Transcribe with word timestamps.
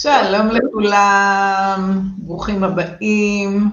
שלום 0.00 0.48
לכולם, 0.50 2.00
ברוכים 2.18 2.64
הבאים. 2.64 3.68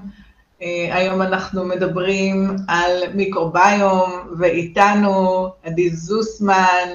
Uh, 0.60 0.64
היום 0.92 1.22
אנחנו 1.22 1.66
מדברים 1.66 2.56
על 2.68 2.92
מיקרוביום, 3.14 4.12
ואיתנו 4.40 5.48
עדי 5.64 5.90
זוסמן, 5.90 6.90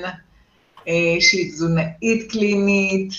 uh, 0.78 0.86
שהיא 1.20 1.52
תזונאית 1.52 2.30
קלינית, 2.32 3.12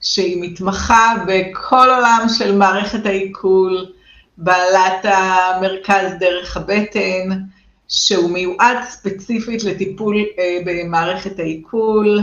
שהיא 0.00 0.42
מתמחה 0.42 1.14
בכל 1.26 1.88
עולם 1.96 2.26
של 2.38 2.56
מערכת 2.56 3.06
העיכול, 3.06 3.92
בעלת 4.38 5.04
המרכז 5.04 6.12
דרך 6.20 6.56
הבטן, 6.56 7.40
שהוא 7.88 8.30
מיועד 8.30 8.78
ספציפית 8.88 9.64
לטיפול 9.64 10.16
uh, 10.16 10.40
במערכת 10.64 11.38
העיכול, 11.38 12.20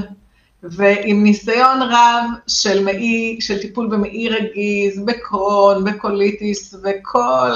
ועם 0.71 1.23
ניסיון 1.23 1.81
רב 1.81 2.23
של, 2.47 2.83
מאי, 2.83 3.37
של 3.41 3.61
טיפול 3.61 3.87
במעי 3.87 4.29
רגיז, 4.29 5.05
בקרון, 5.05 5.83
בקוליטיס 5.83 6.75
וכל 6.83 7.51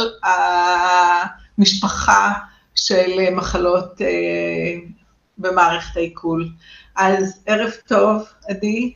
המשפחה 1.57 2.33
של 2.75 3.29
מחלות 3.31 4.01
אה, 4.01 4.07
במערכת 5.37 5.97
העיכול. 5.97 6.49
אז 6.95 7.41
ערב 7.45 7.71
טוב, 7.87 8.23
עדי. 8.49 8.93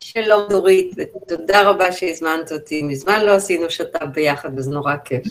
שלום 0.00 0.42
דורית, 0.48 0.94
ותודה 0.96 1.70
רבה 1.70 1.92
שהזמנת 1.92 2.52
אותי. 2.52 2.82
מזמן 2.82 3.20
לא 3.24 3.30
עשינו 3.30 3.70
שת"פ 3.70 4.04
ביחד, 4.14 4.48
וזה 4.56 4.70
נורא 4.70 4.94
כיף. 5.04 5.22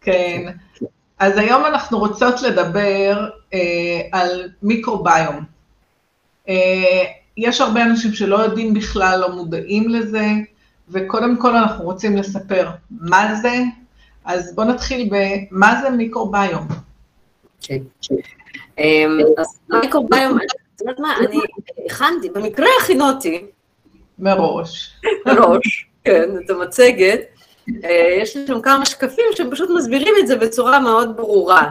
כן. 0.00 0.52
אז 1.18 1.38
היום 1.38 1.66
אנחנו 1.66 1.98
רוצות 1.98 2.42
לדבר 2.42 3.28
אה, 3.54 3.60
על 4.12 4.48
מיקרוביום. 4.62 5.55
יש 7.36 7.60
הרבה 7.60 7.82
אנשים 7.82 8.12
שלא 8.12 8.36
יודעים 8.36 8.74
בכלל, 8.74 9.20
לא 9.20 9.32
מודעים 9.36 9.88
לזה, 9.88 10.26
וקודם 10.88 11.36
כל 11.36 11.56
אנחנו 11.56 11.84
רוצים 11.84 12.16
לספר 12.16 12.70
מה 12.90 13.34
זה, 13.34 13.62
אז 14.24 14.54
בואו 14.54 14.66
נתחיל 14.66 15.10
במה 15.10 15.80
זה 15.82 15.90
מיקרוביום. 15.90 16.68
כן. 17.60 17.78
אמ, 18.78 19.18
אז 19.38 19.58
מיקרוביום, 19.82 20.38
את 20.38 20.80
יודעת 20.80 21.00
מה, 21.00 21.14
אני 21.18 21.38
הכנתי, 21.86 22.30
במקרה 22.30 22.66
הכינותי. 22.82 23.44
מראש. 24.18 25.00
מראש, 25.26 25.86
כן, 26.04 26.30
את 26.44 26.50
המצגת. 26.50 27.20
אה, 27.84 28.16
יש 28.22 28.36
לי 28.36 28.46
שם 28.46 28.60
כמה 28.60 28.86
שקפים 28.86 29.24
שהם 29.34 29.50
פשוט 29.50 29.70
מסבירים 29.76 30.14
את 30.20 30.26
זה 30.26 30.36
בצורה 30.36 30.80
מאוד 30.80 31.16
ברורה. 31.16 31.70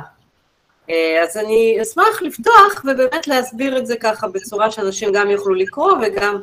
אה, 0.89 1.23
אז 1.23 1.37
אני 1.37 1.77
אשמח 1.81 2.21
לפתוח 2.21 2.85
ובאמת 2.85 3.27
להסביר 3.27 3.77
את 3.77 3.87
זה 3.87 3.95
ככה 3.97 4.27
בצורה 4.27 4.71
שאנשים 4.71 5.11
גם 5.13 5.29
יוכלו 5.29 5.53
לקרוא 5.53 5.91
וגם 6.01 6.41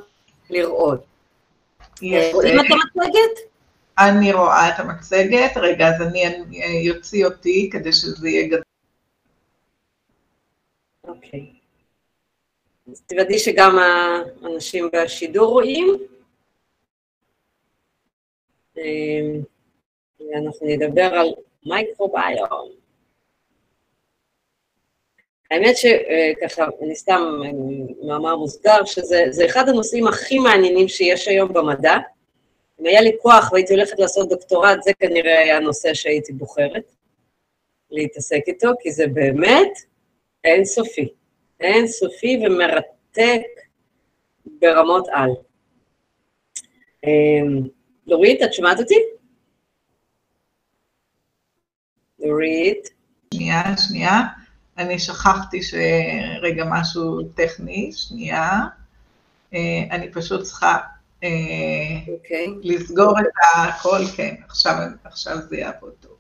לראות. 0.51 1.01
אה, 2.03 2.31
רואים 2.33 2.61
את 2.61 2.65
המצגת? 2.71 3.53
אני 3.99 4.33
רואה 4.33 4.69
את 4.69 4.75
המצגת, 4.79 5.57
רגע, 5.57 5.89
אז 5.89 6.03
אני 6.03 6.91
אוציא 6.91 7.27
אותי 7.27 7.71
כדי 7.73 7.93
שזה 7.93 8.29
יהיה 8.29 8.47
גדול. 8.47 8.63
אוקיי. 11.05 11.47
אז 12.91 13.03
תוודאי 13.07 13.39
שגם 13.39 13.79
האנשים 13.79 14.89
בשידור 14.93 15.53
רואים. 15.53 15.97
אה, 18.79 18.83
אנחנו 20.35 20.67
נדבר 20.67 21.15
על 21.15 21.35
מייקרוביום. 21.67 22.82
האמת 25.53 25.77
שככה, 25.77 26.67
אני 26.83 26.97
סתם, 26.97 27.41
מאמר 28.03 28.37
מוסגר, 28.37 28.85
שזה 28.85 29.47
אחד 29.47 29.69
הנושאים 29.69 30.07
הכי 30.07 30.39
מעניינים 30.39 30.89
שיש 30.89 31.29
היום 31.29 31.53
במדע. 31.53 31.97
אם 32.81 32.87
היה 32.87 33.01
לי 33.01 33.13
כוח 33.23 33.53
והייתי 33.53 33.75
הולכת 33.75 33.99
לעשות 33.99 34.29
דוקטורט, 34.29 34.83
זה 34.83 34.93
כנראה 34.99 35.39
היה 35.39 35.57
הנושא 35.57 35.95
שהייתי 35.95 36.33
בוחרת 36.33 36.93
להתעסק 37.91 38.41
איתו, 38.47 38.69
כי 38.81 38.93
זה 38.93 39.07
באמת 39.07 39.73
אינסופי. 40.45 41.09
אינסופי 41.61 42.43
ומרתק 42.47 43.43
ברמות 44.45 45.07
על. 45.11 45.31
דורית, 48.07 48.43
את 48.43 48.55
שומעת 48.55 48.79
אותי? 48.81 48.99
דורית? 52.21 52.89
שנייה, 53.35 53.63
שנייה. 53.89 54.42
אני 54.83 54.99
שכחתי 54.99 55.61
שרגע 55.63 56.65
משהו 56.65 57.23
טכני, 57.35 57.91
שנייה. 57.93 58.61
אה, 59.55 59.59
אני 59.91 60.13
פשוט 60.13 60.43
צריכה 60.43 60.77
okay. 60.77 61.25
אה, 61.25 62.13
אוקיי. 62.13 62.47
לסגור 62.63 63.21
את 63.21 63.27
הכל, 63.55 64.01
כן, 64.17 64.35
עכשיו, 64.49 64.75
עכשיו 65.05 65.37
זה 65.49 65.57
יעבוד 65.57 65.93
טוב. 66.01 66.13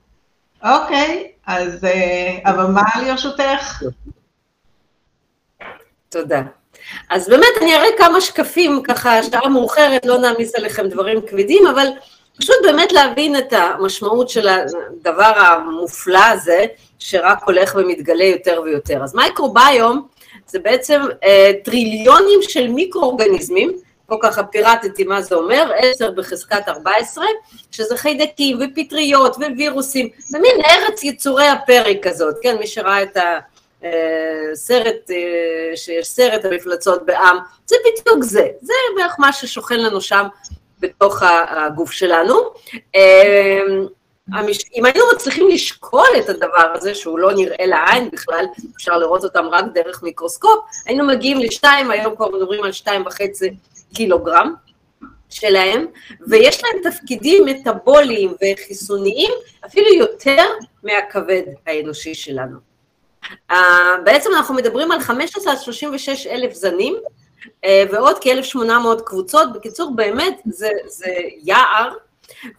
אוקיי, 0.64 1.32
אז 1.46 1.84
אה, 1.84 2.38
הבמה 2.44 2.82
לרשותך. 3.02 3.82
תודה. 6.08 6.42
אז 7.10 7.28
באמת 7.28 7.48
אני 7.62 7.74
אראה 7.74 7.88
כמה 7.98 8.20
שקפים, 8.20 8.82
ככה 8.82 9.22
שעה 9.22 9.48
מאוחרת, 9.48 10.06
לא 10.06 10.18
נעמיס 10.18 10.54
עליכם 10.54 10.88
דברים 10.88 11.20
כבדים, 11.26 11.66
אבל 11.66 11.86
פשוט 12.36 12.56
באמת 12.62 12.92
להבין 12.92 13.36
את 13.36 13.52
המשמעות 13.52 14.28
של 14.28 14.48
הדבר 14.48 15.32
המופלא 15.36 16.24
הזה, 16.24 16.66
שרק 16.98 17.38
הולך 17.44 17.76
ומתגלה 17.78 18.24
יותר 18.24 18.62
ויותר. 18.64 19.04
אז 19.04 19.14
מייקרוביום 19.14 20.06
זה 20.46 20.58
בעצם 20.58 21.00
אה, 21.24 21.50
טריליונים 21.64 22.38
של 22.42 22.68
מיקרואורגניזמים, 22.68 23.72
פה 24.06 24.16
ככה 24.22 24.42
פירטתי 24.42 25.04
מה 25.04 25.22
זה 25.22 25.34
אומר, 25.34 25.72
10 25.76 26.10
בחזקת 26.10 26.68
14, 26.68 27.24
שזה 27.70 27.96
חיידקים 27.96 28.58
ופטריות 28.60 29.36
ווירוסים, 29.36 30.08
במין 30.30 30.56
ארץ 30.64 31.04
יצורי 31.04 31.48
הפרק 31.48 31.96
כזאת, 32.02 32.34
כן, 32.42 32.56
מי 32.58 32.66
שראה 32.66 33.02
את 33.02 33.16
הסרט, 33.16 35.10
אה, 35.10 35.16
אה, 35.16 35.76
שיש 35.76 36.06
סרט 36.06 36.44
המפלצות 36.44 37.06
בעם, 37.06 37.38
זה 37.66 37.76
בדיוק 37.80 38.24
זה, 38.24 38.46
זה 38.62 38.72
בערך 38.96 39.14
מה 39.18 39.32
ששוכן 39.32 39.80
לנו 39.80 40.00
שם 40.00 40.26
בתוך 40.82 41.22
הגוף 41.48 41.90
שלנו. 41.90 42.34
אמ, 42.94 43.86
אם 44.74 44.84
היינו 44.84 45.04
מצליחים 45.14 45.48
לשקול 45.48 46.06
את 46.18 46.28
הדבר 46.28 46.72
הזה, 46.74 46.94
שהוא 46.94 47.18
לא 47.18 47.32
נראה 47.32 47.66
לעין 47.66 48.08
בכלל, 48.12 48.44
אפשר 48.76 48.98
לראות 48.98 49.24
אותם 49.24 49.44
רק 49.52 49.64
דרך 49.74 50.02
מיקרוסקופ, 50.02 50.64
היינו 50.86 51.06
מגיעים 51.06 51.38
לשתיים, 51.38 51.90
היום 51.90 52.16
כבר 52.16 52.28
מדברים 52.28 52.64
על 52.64 52.72
שתיים 52.72 53.06
וחצי 53.06 53.50
קילוגרם 53.94 54.54
שלהם, 55.30 55.86
ויש 56.26 56.62
להם 56.64 56.92
תפקידים 56.92 57.44
מטאבוליים 57.44 58.34
וחיסוניים 58.42 59.32
אפילו 59.66 59.94
יותר 59.94 60.44
מהכבד 60.82 61.42
האנושי 61.66 62.14
שלנו. 62.14 62.72
Uh, 63.50 63.54
בעצם 64.04 64.30
אנחנו 64.36 64.54
מדברים 64.54 64.92
על 64.92 65.00
15 65.00 65.56
36 65.56 66.26
אלף 66.26 66.52
זנים, 66.54 66.94
אה, 66.94 67.21
ועוד 67.90 68.16
כ-1,800 68.20 69.02
קבוצות. 69.04 69.52
בקיצור, 69.52 69.92
באמת 69.96 70.40
זה, 70.46 70.68
זה 70.86 71.12
יער, 71.42 71.94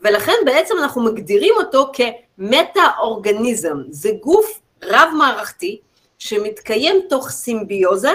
ולכן 0.01 0.33
בעצם 0.45 0.75
אנחנו 0.77 1.03
מגדירים 1.03 1.53
אותו 1.57 1.91
כמטה-אורגניזם. 1.93 3.77
זה 3.89 4.11
גוף 4.21 4.59
רב-מערכתי 4.83 5.79
שמתקיים 6.19 7.01
תוך 7.09 7.29
סימביוזה 7.29 8.11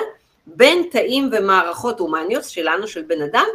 בין 0.47 0.89
תאים 0.91 1.31
ומערכות 1.33 2.01
הומניות 2.01 2.45
שלנו, 2.45 2.89
של 2.89 3.03
בן 3.03 3.23
אדם, 3.23 3.47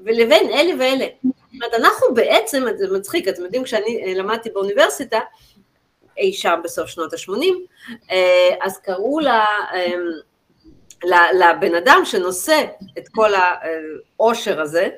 ולבין 0.00 0.48
אלה 0.48 0.72
ואלה. 0.78 1.06
זאת 1.24 1.34
אומרת, 1.54 1.74
אנחנו 1.74 2.14
בעצם, 2.14 2.64
זה 2.76 2.98
מצחיק, 2.98 3.28
אתם 3.28 3.42
יודעים, 3.42 3.64
כשאני 3.64 4.04
אה, 4.06 4.14
למדתי 4.14 4.50
באוניברסיטה, 4.50 5.20
אי 6.18 6.32
שם 6.32 6.60
בסוף 6.64 6.88
שנות 6.88 7.12
ה-80, 7.12 7.32
אה, 8.10 8.48
אז 8.62 8.78
קראו 8.78 9.20
לה 9.20 9.44
לבן 11.34 11.74
אדם 11.74 12.00
שנושא 12.04 12.64
את 12.98 13.08
כל 13.08 13.30
העושר 13.34 14.60
הזה, 14.60 14.88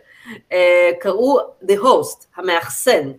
אה, 0.53 0.91
קראו 1.00 1.38
The 1.62 1.74
Host, 1.82 2.27
המאחסן. 2.36 3.12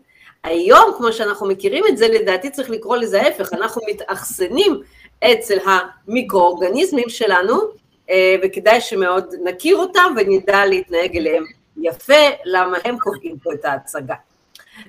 היום, 0.44 0.92
כמו 0.98 1.13
שאנחנו 1.13 1.48
מכירים 1.48 1.84
את 1.88 1.98
זה, 1.98 2.08
לדעתי 2.08 2.50
צריך 2.50 2.69
לקרוא 2.69 2.98
לזה 2.98 3.22
ההפך, 3.22 3.54
אנחנו 3.54 3.81
מתאכסנים 3.90 4.81
אצל 5.24 5.58
המיקרואורגניזמים 5.66 7.10
שלנו, 7.10 7.62
אה, 8.10 8.36
וכדאי 8.44 8.81
שמאוד 8.81 9.34
נכיר 9.44 9.78
אותם 9.78 10.13
ונדע 10.18 10.66
להתנהג 10.66 11.18
אליהם 11.18 11.44
יפה, 11.81 12.24
למה 12.46 12.78
הם 12.84 12.98
קובעים 13.00 13.40
פה 13.44 13.54
את 13.54 13.66
ההצגה. 13.66 14.16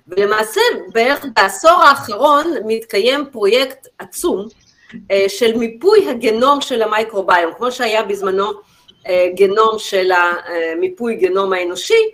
ולמעשה, 0.08 0.60
בערך 0.92 1.24
בעשור 1.36 1.82
האחרון 1.82 2.46
מתקיים 2.66 3.24
פרויקט 3.32 3.88
עצום, 3.98 4.48
של 5.28 5.56
מיפוי 5.56 6.08
הגנום 6.08 6.60
של 6.60 6.82
המייקרוביום, 6.82 7.52
כמו 7.56 7.72
שהיה 7.72 8.02
בזמנו 8.02 8.50
אה, 9.08 9.28
גנום 9.34 9.78
של 9.78 10.10
המיפוי 10.12 11.14
גנום 11.14 11.52
האנושי, 11.52 12.10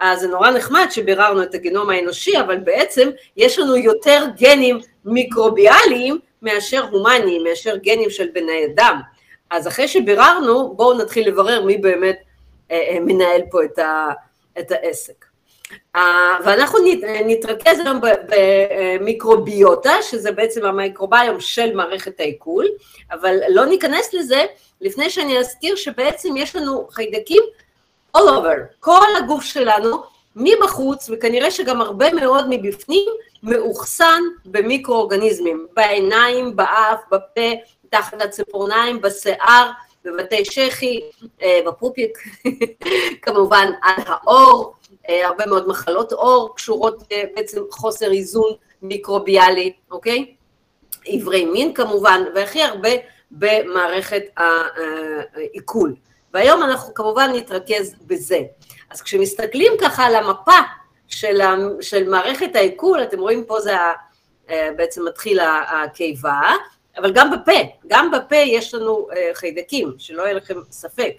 אז 0.00 0.20
זה 0.20 0.28
נורא 0.28 0.50
נחמד 0.50 0.86
שביררנו 0.90 1.42
את 1.42 1.54
הגנום 1.54 1.90
האנושי, 1.90 2.40
אבל 2.40 2.56
בעצם 2.56 3.10
יש 3.36 3.58
לנו 3.58 3.76
יותר 3.76 4.24
גנים 4.38 4.78
מיקרוביאליים 5.04 6.18
מאשר 6.42 6.84
הומניים, 6.90 7.44
מאשר 7.44 7.76
גנים 7.76 8.10
של 8.10 8.28
בני 8.34 8.66
אדם. 8.66 9.00
אז 9.50 9.68
אחרי 9.68 9.88
שביררנו, 9.88 10.74
בואו 10.76 10.98
נתחיל 10.98 11.28
לברר 11.28 11.64
מי 11.64 11.76
באמת 11.76 12.16
מנהל 13.00 13.40
פה 13.50 13.58
את 14.58 14.72
העסק. 14.72 15.31
ואנחנו 16.44 16.78
נתרכז 17.26 17.78
היום 17.78 18.00
במיקרוביוטה, 18.28 19.92
שזה 20.02 20.32
בעצם 20.32 20.64
המיקרוביום 20.64 21.40
של 21.40 21.74
מערכת 21.76 22.20
העיכול, 22.20 22.66
אבל 23.12 23.36
לא 23.48 23.64
ניכנס 23.64 24.14
לזה 24.14 24.44
לפני 24.80 25.10
שאני 25.10 25.38
אזכיר 25.38 25.76
שבעצם 25.76 26.36
יש 26.36 26.56
לנו 26.56 26.88
חיידקים 26.90 27.42
all 28.16 28.20
over, 28.20 28.58
כל 28.80 29.06
הגוף 29.18 29.44
שלנו 29.44 30.02
מבחוץ, 30.36 31.10
וכנראה 31.12 31.50
שגם 31.50 31.80
הרבה 31.80 32.12
מאוד 32.12 32.46
מבפנים, 32.50 33.08
מאוחסן 33.42 34.22
במיקרואורגניזמים, 34.44 35.66
בעיניים, 35.74 36.56
באף, 36.56 37.00
בפה, 37.10 37.50
תחת 37.90 38.22
הציפורניים, 38.22 39.00
בשיער, 39.00 39.70
בבתי 40.04 40.44
שחי, 40.44 41.00
אה, 41.42 41.60
בפופיק, 41.66 42.18
כמובן 43.22 43.70
על 43.82 44.02
האור, 44.06 44.74
הרבה 45.08 45.46
מאוד 45.46 45.68
מחלות 45.68 46.12
עור 46.12 46.56
קשורות 46.56 47.02
אה, 47.12 47.22
בעצם 47.34 47.60
חוסר 47.70 48.12
איזון 48.12 48.52
מיקרוביאלי, 48.82 49.72
אוקיי? 49.90 50.34
עברי 51.06 51.44
מין 51.44 51.74
כמובן, 51.74 52.22
והכי 52.34 52.62
הרבה 52.62 52.90
במערכת 53.30 54.22
העיכול. 54.36 55.94
והיום 56.34 56.62
אנחנו 56.62 56.94
כמובן 56.94 57.30
נתרכז 57.34 57.94
בזה. 58.06 58.40
אז 58.90 59.02
כשמסתכלים 59.02 59.72
ככה 59.80 60.04
על 60.04 60.14
המפה 60.14 60.58
של, 61.08 61.40
של 61.80 62.08
מערכת 62.08 62.56
העיכול, 62.56 63.02
אתם 63.02 63.18
רואים 63.18 63.44
פה 63.44 63.60
זה 63.60 63.74
אה, 64.50 64.70
בעצם 64.76 65.04
מתחיל 65.04 65.40
הקיבה, 65.68 66.40
אבל 66.98 67.12
גם 67.12 67.30
בפה, 67.30 67.58
גם 67.86 68.10
בפה 68.10 68.36
יש 68.36 68.74
לנו 68.74 69.08
חיידקים, 69.34 69.94
שלא 69.98 70.22
יהיה 70.22 70.34
לכם 70.34 70.54
ספק. 70.70 71.12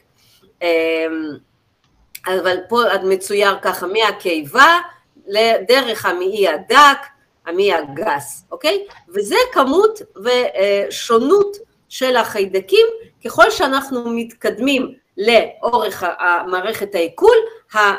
אבל 2.28 2.58
פה 2.70 2.82
מצויר 3.04 3.56
ככה 3.62 3.88
מהקיבה 3.88 4.80
לדרך 5.28 6.06
המעי 6.06 6.48
הדק, 6.48 6.98
המעי 7.46 7.74
הגס, 7.74 8.46
אוקיי? 8.52 8.86
וזה 9.10 9.36
כמות 9.52 10.02
ושונות 10.24 11.58
של 11.90 12.16
החיידקים, 12.16 12.88
ככל 13.26 13.52
שאנחנו 13.52 14.10
מתקדמים 14.10 14.94
לאורך 15.18 16.04
מערכת 16.48 16.96
העיכול, 16.96 17.36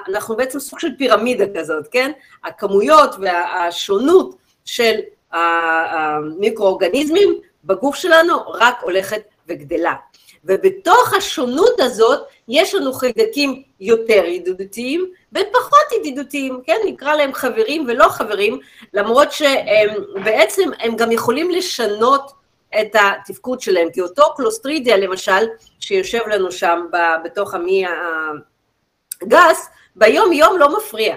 אנחנו 0.09 0.37
בעצם 0.37 0.61
סוג 0.61 0.79
של 0.79 0.89
פירמידה 0.99 1.45
כזאת, 1.57 1.89
כן? 1.91 2.13
הכמויות 2.45 3.15
והשונות 3.21 4.37
של 4.65 4.95
המיקרואורגניזמים 5.33 7.41
בגוף 7.65 7.97
שלנו 7.97 8.51
רק 8.51 8.83
הולכת 8.83 9.23
וגדלה. 9.49 9.95
ובתוך 10.45 11.15
השונות 11.17 11.81
הזאת 11.81 12.21
יש 12.49 12.75
לנו 12.75 12.93
חיידקים 12.93 13.63
יותר 13.81 14.25
ידידותיים 14.25 15.11
ופחות 15.33 15.93
ידידותיים, 15.99 16.61
כן, 16.67 16.77
נקרא 16.87 17.15
להם 17.15 17.33
חברים 17.33 17.85
ולא 17.89 18.09
חברים, 18.09 18.59
למרות 18.95 19.29
שבעצם 19.33 20.71
הם 20.81 20.97
גם 20.97 21.13
יכולים 21.13 21.51
לשנות 21.51 22.33
את 22.81 22.97
התפקוד 23.01 23.61
שלהם, 23.61 23.89
כי 23.93 24.01
אותו 24.01 24.23
קלוסטרידיה 24.37 24.97
למשל, 24.97 25.47
שיושב 25.81 26.21
לנו 26.27 26.53
שם 26.53 26.87
בתוך 27.25 27.55
המי 27.55 27.85
הגס, 29.23 29.69
ביום 29.97 30.33
יום 30.33 30.59
לא 30.59 30.77
מפריע, 30.77 31.17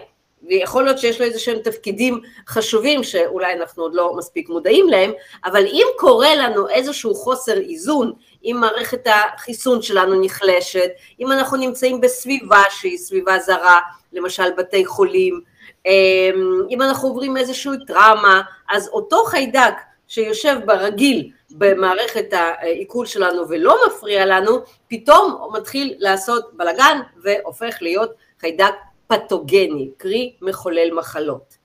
ויכול 0.50 0.83
להיות 0.83 1.00
שיש 1.00 1.19
לו 1.19 1.25
איזה 1.25 1.39
שהם 1.39 1.59
תפקידים 1.59 2.21
חשובים 2.47 3.03
שאולי 3.03 3.53
אנחנו 3.53 3.83
עוד 3.83 3.95
לא 3.95 4.13
מספיק 4.18 4.50
מודעים 4.50 4.89
להם, 4.89 5.12
אבל 5.45 5.65
אם 5.65 5.85
קורה 5.97 6.35
לנו 6.35 6.69
איזשהו 6.69 7.15
חוסר 7.15 7.57
איזון, 7.57 8.13
אם 8.44 8.57
מערכת 8.60 9.07
החיסון 9.07 9.81
שלנו 9.81 10.22
נחלשת, 10.22 10.89
אם 11.19 11.31
אנחנו 11.31 11.57
נמצאים 11.57 12.01
בסביבה 12.01 12.63
שהיא 12.69 12.98
סביבה 12.98 13.39
זרה, 13.39 13.80
למשל 14.13 14.51
בתי 14.57 14.86
חולים, 14.86 15.42
אמ, 15.86 16.62
אם 16.69 16.81
אנחנו 16.81 17.07
עוברים 17.07 17.38
איזושהי 17.38 17.72
טראומה, 17.88 18.42
אז 18.69 18.88
אותו 18.88 19.24
חיידק 19.24 19.74
שיושב 20.07 20.57
ברגיל 20.66 21.31
במערכת 21.51 22.34
העיכול 22.34 23.06
שלנו 23.06 23.50
ולא 23.50 23.78
מפריע 23.88 24.25
לנו, 24.25 24.60
פתאום 24.88 25.51
מתחיל 25.54 25.95
לעשות 25.98 26.54
בלאגן 26.54 27.00
והופך 27.24 27.78
להיות 27.81 28.12
חיידק 28.39 28.74
פתוגני, 29.07 29.92
קרי 29.98 30.36
מחולל 30.42 30.94
מחלות, 30.94 31.57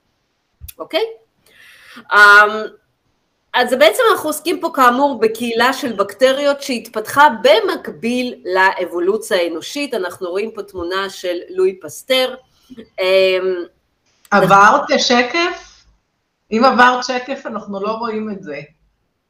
אוקיי? 0.79 1.03
אמ, 1.97 2.49
אז 3.53 3.73
בעצם 3.79 4.03
אנחנו 4.11 4.29
עוסקים 4.29 4.59
פה 4.59 4.71
כאמור 4.75 5.19
בקהילה 5.19 5.73
של 5.73 5.93
בקטריות 5.93 6.61
שהתפתחה 6.61 7.27
במקביל 7.43 8.35
לאבולוציה 8.53 9.37
האנושית, 9.37 9.93
אנחנו 9.93 10.29
רואים 10.29 10.51
פה 10.51 10.63
תמונה 10.63 11.09
של 11.09 11.37
לואי 11.49 11.79
פסטר. 11.81 12.35
אמ, 12.79 13.63
עברת 14.31 14.83
שקף? 14.97 15.83
אם 16.51 16.61
עברת 16.65 17.03
שקף 17.03 17.41
אנחנו 17.45 17.81
לא 17.81 17.91
רואים 17.91 18.31
את 18.31 18.43
זה. 18.43 18.61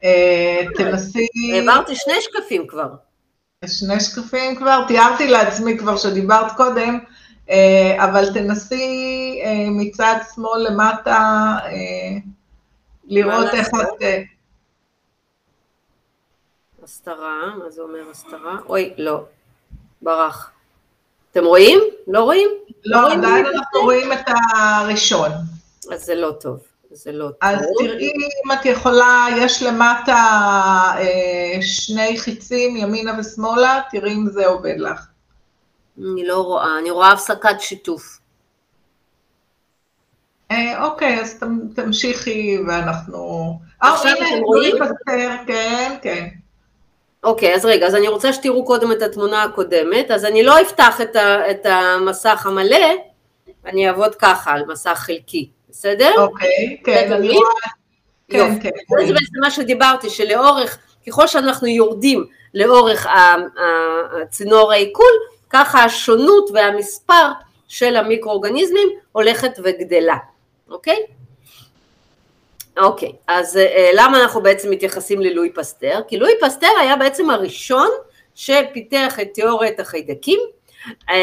אה, 0.04 0.62
תנסי... 0.76 1.28
העברתי 1.54 1.96
שני 1.96 2.14
שקפים 2.22 2.68
כבר. 2.68 2.90
שני 3.66 4.00
שקפים 4.00 4.56
כבר? 4.56 4.84
תיארתי 4.88 5.28
לעצמי 5.28 5.78
כבר 5.78 5.98
שדיברת 5.98 6.52
קודם, 6.58 7.00
אה, 7.50 8.04
אבל 8.04 8.34
תנסי 8.34 9.40
אה, 9.46 9.70
מצד 9.70 10.16
שמאל 10.36 10.68
למטה 10.70 11.58
לראות 13.06 13.54
איך 13.54 13.68
את... 13.68 14.04
הסתרה, 16.84 17.56
מה 17.58 17.70
זה 17.70 17.82
אומר 17.82 18.10
הסתרה? 18.12 18.58
אוי, 18.66 18.94
לא, 18.98 19.24
ברח. 20.02 20.52
אתם 21.32 21.46
רואים? 21.46 21.80
לא 22.08 22.24
רואים? 22.24 22.50
לא, 22.86 23.02
לא 23.02 23.14
עדיין 23.14 23.46
אנחנו 23.46 23.82
רואים 23.82 24.14
את 24.14 24.26
הראשון. 24.56 25.32
אז 25.92 26.06
זה 26.06 26.16
לא 26.16 26.32
טוב. 26.32 26.60
זה 26.92 27.12
לא 27.12 27.28
טוב. 27.28 27.38
אז 27.42 27.66
תראי 27.80 28.12
אם 28.12 28.52
את 28.52 28.66
יכולה, 28.66 29.26
יש 29.38 29.64
למטה 29.64 30.16
אה, 30.98 31.62
שני 31.62 32.20
חיצים, 32.20 32.78
ימינה 32.78 33.20
ושמאלה, 33.20 33.82
תראי 33.92 34.14
אם 34.14 34.28
זה 34.30 34.48
עובד 34.48 34.76
לך. 34.78 35.06
אני 35.98 36.28
לא 36.28 36.42
רואה, 36.42 36.80
אני 36.80 36.92
רואה 36.92 37.12
הפסקת 37.12 37.60
שיתוף. 37.60 38.20
אה, 40.54 40.86
אוקיי, 40.86 41.20
אז 41.22 41.40
תמשיכי 41.76 42.58
ואנחנו... 42.68 43.54
אה, 43.84 43.94
עכשיו 43.94 44.12
אתם 44.14 44.44
רואים? 44.44 44.76
כן, 45.48 45.96
כן. 46.02 46.28
אוקיי, 47.24 47.56
אז 47.56 47.66
רגע, 47.66 47.88
אז 47.88 47.96
אני 47.96 48.08
רוצה 48.08 48.34
שתראו 48.34 48.66
קודם 48.66 48.92
את 48.92 49.02
התמונה 49.02 49.44
הקודמת, 49.44 50.12
אז 50.12 50.26
אני 50.26 50.44
לא 50.44 50.62
אפתח 50.62 51.02
את, 51.02 51.16
ה, 51.16 51.52
את 51.52 51.66
המסך 51.66 52.46
המלא, 52.46 52.88
אני 53.66 53.88
אעבוד 53.88 54.16
ככה 54.16 54.52
על 54.52 54.66
מסך 54.68 54.96
חלקי, 54.96 55.50
בסדר? 55.70 56.12
אוקיי, 56.18 56.78
כן, 56.84 57.12
אני 57.12 57.30
רואה... 57.30 57.52
כן, 58.30 58.60
כן. 58.60 58.70
זה 59.08 59.14
בעצם 59.14 59.40
מה 59.42 59.52
שדיברתי, 59.52 60.10
שלאורך, 60.10 60.78
ככל 61.08 61.28
שאנחנו 61.28 61.68
יורדים 61.68 62.26
לאורך 62.54 63.08
הצינור 64.22 64.72
העיכול, 64.72 65.12
ככה 65.50 65.84
השונות 65.84 66.50
והמספר 66.54 67.32
של 67.68 67.96
המיקרואורגניזמים 67.96 68.88
הולכת 69.12 69.60
וגדלה. 69.64 70.18
אוקיי? 70.74 71.06
אוקיי, 72.78 73.12
אז 73.28 73.58
אה, 73.58 73.92
למה 73.94 74.22
אנחנו 74.22 74.42
בעצם 74.42 74.70
מתייחסים 74.70 75.22
ללואי 75.22 75.50
פסטר? 75.54 76.00
כי 76.08 76.18
לואי 76.18 76.34
פסטר 76.42 76.68
היה 76.82 76.96
בעצם 76.96 77.30
הראשון 77.30 77.90
שפיתח 78.36 79.20
את 79.22 79.28
תיאוריית 79.34 79.80
החיידקים, 79.80 80.40
אמ, 81.10 81.16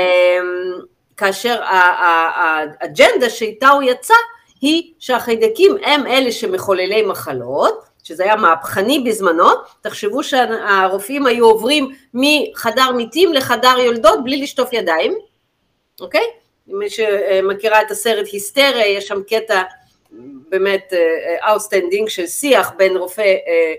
כאשר 1.17 1.63
האג'נדה 1.63 3.31
שאיתה 3.31 3.69
הוא 3.69 3.83
יצא 3.83 4.15
היא 4.61 4.93
שהחיידקים 4.99 5.77
הם 5.83 6.07
אלה 6.07 6.33
שמחוללי 6.33 7.03
מחלות, 7.03 7.85
שזה 8.03 8.25
היה 8.25 8.37
מהפכני 8.37 8.99
בזמנו, 8.99 9.49
תחשבו 9.81 10.23
שהרופאים 10.23 11.27
היו 11.27 11.47
עוברים 11.47 11.91
מחדר 12.15 12.91
מתים 12.97 13.33
לחדר 13.33 13.79
יולדות 13.79 14.25
בלי 14.25 14.43
לשטוף 14.43 14.73
ידיים, 14.73 15.15
אוקיי? 16.01 16.25
מי 16.71 16.91
שמכירה 16.91 17.83
את 17.83 17.91
הסרט 17.91 18.27
היסטריה, 18.33 18.87
יש 18.87 19.09
שם 19.09 19.23
קטע 19.23 19.63
באמת 20.49 20.93
outstanding 21.49 22.09
של 22.09 22.27
שיח 22.27 22.73
בין 22.77 22.97
רופא 22.97 23.23
אה, 23.23 23.75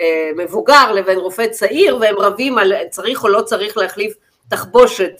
אה, 0.00 0.30
מבוגר 0.36 0.92
לבין 0.92 1.18
רופא 1.18 1.46
צעיר, 1.46 1.96
והם 2.00 2.18
רבים 2.18 2.58
על 2.58 2.72
צריך 2.90 3.24
או 3.24 3.28
לא 3.28 3.42
צריך 3.42 3.76
להחליף 3.76 4.14
תחבושת 4.50 5.12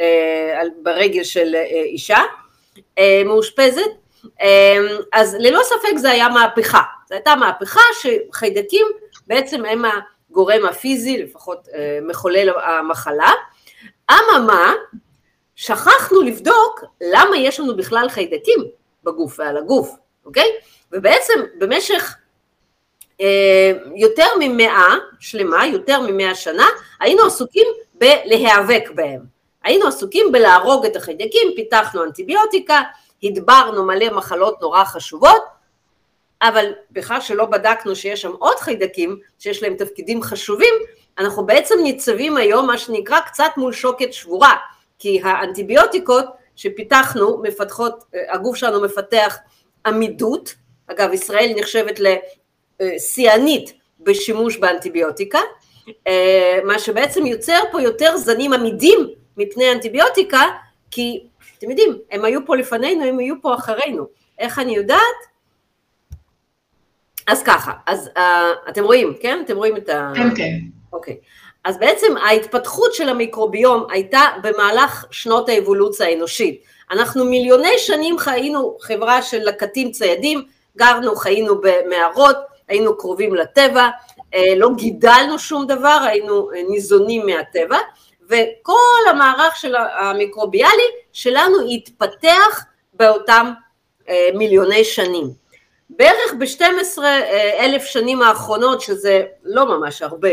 אה, 0.00 0.60
ברגל 0.82 1.24
של 1.24 1.54
אישה. 1.84 2.18
מאושפזת, 3.24 3.90
אז 5.12 5.36
ללא 5.38 5.60
ספק 5.62 5.96
זה 5.96 6.10
היה 6.10 6.28
מהפכה, 6.28 6.82
זו 7.08 7.14
הייתה 7.14 7.36
מהפכה 7.36 7.80
שחיידקים 8.02 8.86
בעצם 9.26 9.64
הם 9.64 9.84
הגורם 10.30 10.66
הפיזי, 10.66 11.22
לפחות 11.22 11.68
מחולל 12.02 12.50
המחלה, 12.64 13.30
אממה 14.10 14.74
שכחנו 15.56 16.22
לבדוק 16.22 16.84
למה 17.00 17.36
יש 17.36 17.60
לנו 17.60 17.76
בכלל 17.76 18.06
חיידקים 18.08 18.58
בגוף 19.04 19.38
ועל 19.38 19.56
הגוף, 19.56 19.96
אוקיי? 20.24 20.50
ובעצם 20.92 21.34
במשך 21.58 22.16
אה, 23.20 23.72
יותר 23.96 24.26
ממאה 24.40 24.94
שלמה, 25.20 25.66
יותר 25.66 26.00
ממאה 26.00 26.34
שנה, 26.34 26.66
היינו 27.00 27.22
עסוקים 27.22 27.66
בלהיאבק 27.94 28.90
בהם. 28.94 29.20
היינו 29.62 29.86
עסוקים 29.86 30.32
בלהרוג 30.32 30.86
את 30.86 30.96
החיידקים, 30.96 31.52
פיתחנו 31.56 32.04
אנטיביוטיקה, 32.04 32.82
הדברנו 33.22 33.84
מלא 33.84 34.10
מחלות 34.10 34.60
נורא 34.60 34.84
חשובות, 34.84 35.42
אבל 36.42 36.72
בכלל 36.90 37.20
שלא 37.20 37.44
בדקנו 37.44 37.96
שיש 37.96 38.22
שם 38.22 38.32
עוד 38.38 38.56
חיידקים 38.56 39.18
שיש 39.38 39.62
להם 39.62 39.74
תפקידים 39.74 40.22
חשובים, 40.22 40.74
אנחנו 41.18 41.46
בעצם 41.46 41.74
ניצבים 41.82 42.36
היום 42.36 42.66
מה 42.66 42.78
שנקרא 42.78 43.20
קצת 43.20 43.50
מול 43.56 43.72
שוקת 43.72 44.12
שבורה, 44.12 44.54
כי 45.04 45.20
האנטיביוטיקות 45.22 46.26
שפיתחנו 46.56 47.42
מפתחות, 47.42 48.04
הגוף 48.28 48.56
שלנו 48.56 48.80
מפתח 48.82 49.38
עמידות, 49.86 50.54
אגב 50.86 51.12
ישראל 51.12 51.52
נחשבת 51.56 52.00
לשיאנית 52.80 53.72
בשימוש 54.00 54.56
באנטיביוטיקה, 54.56 55.38
מה 56.64 56.78
שבעצם 56.78 57.26
יוצר 57.26 57.58
פה 57.72 57.82
יותר 57.82 58.16
זנים 58.16 58.52
עמידים 58.52 58.98
מפני 59.36 59.72
אנטיביוטיקה, 59.72 60.42
כי 60.90 61.26
אתם 61.58 61.70
יודעים, 61.70 61.98
הם 62.10 62.24
היו 62.24 62.46
פה 62.46 62.56
לפנינו, 62.56 63.04
הם 63.04 63.18
היו 63.18 63.34
פה 63.42 63.54
אחרינו. 63.54 64.06
איך 64.38 64.58
אני 64.58 64.76
יודעת? 64.76 64.98
אז 67.26 67.42
ככה, 67.42 67.72
אז 67.86 68.10
uh, 68.16 68.20
אתם 68.68 68.84
רואים, 68.84 69.14
כן? 69.20 69.42
אתם 69.44 69.56
רואים 69.56 69.76
את 69.76 69.88
ה... 69.88 70.12
כן, 70.16 70.36
כן. 70.36 70.58
אוקיי. 70.92 71.16
אז 71.64 71.78
בעצם 71.78 72.16
ההתפתחות 72.16 72.94
של 72.94 73.08
המיקרוביום 73.08 73.86
הייתה 73.90 74.22
במהלך 74.42 75.04
שנות 75.10 75.48
האבולוציה 75.48 76.06
האנושית. 76.06 76.62
אנחנו 76.90 77.24
מיליוני 77.24 77.78
שנים 77.78 78.18
חיינו 78.18 78.76
חברה 78.80 79.22
של 79.22 79.38
לקטים 79.38 79.90
ציידים, 79.90 80.44
גרנו, 80.76 81.16
חיינו 81.16 81.60
במערות, 81.60 82.36
היינו 82.68 82.98
קרובים 82.98 83.34
לטבע, 83.34 83.88
אה, 84.34 84.54
לא 84.56 84.70
גידלנו 84.76 85.38
שום 85.38 85.66
דבר, 85.66 85.98
היינו 86.06 86.50
אה, 86.52 86.62
ניזונים 86.68 87.26
מהטבע, 87.26 87.78
וכל 88.24 89.10
המערך 89.10 89.56
של 89.56 89.74
המיקרוביאלי 89.76 90.84
שלנו 91.12 91.56
התפתח 91.70 92.64
באותם 92.94 93.52
אה, 94.08 94.28
מיליוני 94.34 94.84
שנים. 94.84 95.30
בערך 95.90 96.34
ב-12 96.38 97.02
אלף 97.58 97.84
שנים 97.84 98.22
האחרונות, 98.22 98.80
שזה 98.80 99.22
לא 99.44 99.64
ממש 99.64 100.02
הרבה 100.02 100.30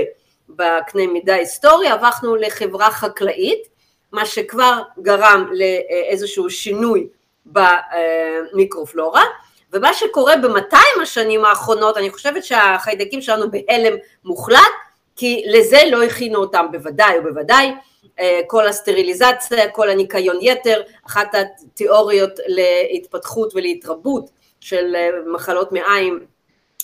בקנה 0.55 1.07
מידה 1.07 1.35
היסטורי, 1.35 1.87
הפכנו 1.87 2.35
לחברה 2.35 2.91
חקלאית, 2.91 3.67
מה 4.11 4.25
שכבר 4.25 4.81
גרם 5.01 5.51
לאיזשהו 5.51 6.49
שינוי 6.49 7.07
במיקרופלורה, 7.45 9.23
ומה 9.73 9.93
שקורה 9.93 10.37
ב-200 10.37 11.01
השנים 11.01 11.45
האחרונות, 11.45 11.97
אני 11.97 12.09
חושבת 12.09 12.43
שהחיידקים 12.43 13.21
שלנו 13.21 13.51
בהלם 13.51 13.97
מוחלט, 14.23 14.59
כי 15.15 15.43
לזה 15.47 15.79
לא 15.91 16.03
הכינו 16.03 16.39
אותם 16.39 16.65
בוודאי 16.71 17.19
ובוודאי, 17.19 17.71
אה, 18.19 18.41
כל 18.47 18.67
הסטריליזציה, 18.67 19.69
כל 19.69 19.89
הניקיון 19.89 20.37
יתר, 20.41 20.81
אחת 21.07 21.35
התיאוריות 21.35 22.31
להתפתחות 22.47 23.55
ולהתרבות 23.55 24.29
של 24.59 24.95
אה, 24.95 25.09
מחלות 25.33 25.71
מעיים 25.71 26.19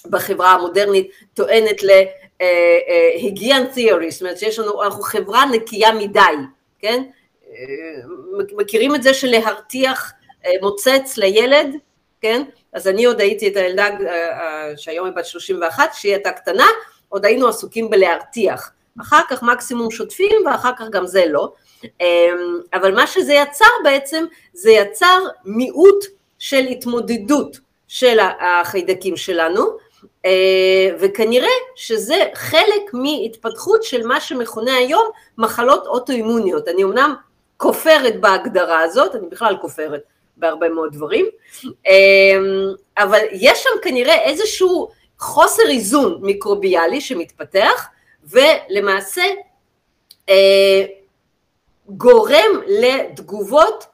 בחברה 0.10 0.52
המודרנית 0.52 1.12
טוענת 1.34 1.84
להיגיין 2.40 3.66
תיאורי, 3.66 4.06
אה, 4.06 4.12
זאת 4.12 4.22
אומרת 4.22 4.38
שיש 4.38 4.60
לנו, 4.60 4.84
אנחנו 4.84 5.04
חברה 5.04 5.46
נקייה 5.46 5.92
מדי, 5.92 6.20
כן? 6.80 7.04
מכירים 8.52 8.96
את 8.96 9.04
זה 9.04 9.14
של 9.14 9.28
להרתיח 9.28 10.14
מוצץ 10.62 11.18
לילד, 11.18 11.76
כן? 12.22 12.44
אז 12.74 12.88
אני 12.88 13.06
עוד 13.06 13.22
הייתי 13.22 13.48
את 13.48 13.56
הילדה 13.56 13.88
שהיום 14.78 15.06
היא 15.06 15.16
בת 15.16 15.26
31, 15.26 15.94
שהיא 15.94 16.14
הייתה 16.14 16.32
קטנה, 16.32 16.68
עוד 17.10 17.26
היינו 17.26 17.48
עסוקים 17.48 17.90
בלהרתיח. 17.90 18.72
אחר 19.02 19.22
כך 19.30 19.44
מקסימום 19.44 19.92
שוטפים 19.92 20.36
ואחר 20.46 20.72
כך 20.80 20.86
גם 20.92 21.08
זה 21.08 21.26
לא. 21.26 21.54
אבל 22.74 22.96
מה 22.96 23.08
שזה 23.08 23.34
יצר 23.34 23.66
בעצם, 23.84 24.26
זה 24.54 24.72
יצר 24.72 25.20
מיעוט 25.46 26.06
של 26.40 26.66
התמודדות 26.66 27.58
של 27.88 28.18
החיידקים 28.40 29.18
שלנו, 29.18 29.62
אה, 29.62 29.68
וכנראה 31.00 31.50
שזה 31.76 32.16
חלק 32.34 32.94
מהתפתחות 32.94 33.84
של 33.84 34.08
מה 34.08 34.22
שמכונה 34.22 34.76
היום 34.76 35.10
מחלות 35.38 35.88
אוטואימוניות. 35.88 36.68
אני 36.68 36.84
אמנם 36.84 37.16
כופרת 37.58 38.22
בהגדרה 38.22 38.82
הזאת, 38.82 39.16
אני 39.16 39.28
בכלל 39.28 39.58
כופרת 39.62 40.02
בהרבה 40.38 40.70
מאוד 40.70 40.94
דברים, 40.94 41.26
אמ, 41.66 42.74
אבל 42.98 43.20
יש 43.32 43.64
שם 43.64 43.70
כנראה 43.82 44.22
איזשהו 44.22 44.90
חוסר 45.20 45.64
איזון 45.70 46.20
מיקרוביאלי 46.22 47.02
שמתפתח, 47.02 47.88
ולמעשה 48.24 49.24
אה, 50.30 50.86
גורם 51.90 52.62
לתגובות 52.68 53.86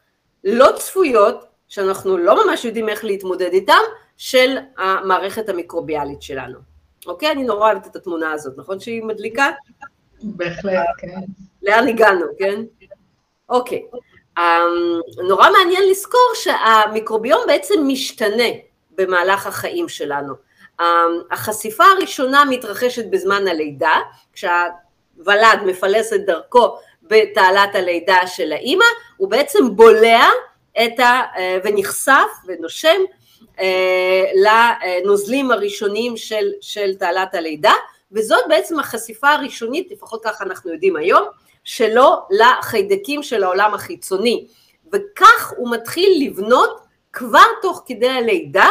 לא 0.43 0.71
צפויות, 0.75 1.45
שאנחנו 1.67 2.17
לא 2.17 2.45
ממש 2.45 2.65
יודעים 2.65 2.89
איך 2.89 3.05
להתמודד 3.05 3.53
איתן, 3.53 3.81
של 4.23 4.57
המערכת 4.77 5.49
המיקרוביאלית 5.49 6.21
שלנו. 6.21 6.59
אוקיי? 7.05 7.31
אני 7.31 7.43
נורא 7.43 7.71
אוהבת 7.71 7.87
את 7.87 7.95
התמונה 7.95 8.31
הזאת, 8.31 8.53
נכון 8.57 8.79
שהיא 8.79 9.03
מדליקה? 9.03 9.49
בהחלט, 10.23 10.85
כן. 10.97 11.07
לאן 11.63 11.87
הגענו, 11.87 12.25
כן? 12.39 12.61
אוקיי. 13.49 13.85
אמ, 14.37 14.43
נורא 15.27 15.49
מעניין 15.51 15.89
לזכור 15.89 16.31
שהמיקרוביום 16.35 17.41
בעצם 17.47 17.73
משתנה 17.87 18.49
במהלך 18.91 19.47
החיים 19.47 19.89
שלנו. 19.89 20.33
אמ, 20.81 20.85
החשיפה 21.31 21.83
הראשונה 21.85 22.45
מתרחשת 22.45 23.05
בזמן 23.09 23.47
הלידה, 23.47 23.95
כשהוולד 24.33 25.59
מפלס 25.65 26.13
את 26.13 26.25
דרכו 26.25 26.77
בתעלת 27.03 27.75
הלידה 27.75 28.27
של 28.27 28.51
האימא, 28.51 28.85
הוא 29.17 29.29
בעצם 29.29 29.75
בולע 29.75 30.25
ה... 30.77 31.21
אה, 31.37 31.57
ונחשף 31.63 32.29
ונושם 32.47 32.87
אה, 32.87 33.22
לנוזלים 34.35 35.51
הראשונים 35.51 36.17
של, 36.17 36.51
של 36.61 36.95
תעלת 36.95 37.35
הלידה, 37.35 37.73
וזאת 38.11 38.43
בעצם 38.47 38.79
החשיפה 38.79 39.29
הראשונית, 39.29 39.91
לפחות 39.91 40.23
ככה 40.23 40.43
אנחנו 40.43 40.71
יודעים 40.71 40.95
היום, 40.95 41.23
שלו 41.63 42.09
לחיידקים 42.29 43.23
של 43.23 43.43
העולם 43.43 43.73
החיצוני, 43.73 44.47
וכך 44.93 45.53
הוא 45.57 45.71
מתחיל 45.71 46.27
לבנות 46.27 46.81
כבר 47.13 47.45
תוך 47.61 47.83
כדי 47.85 48.09
הלידה 48.09 48.67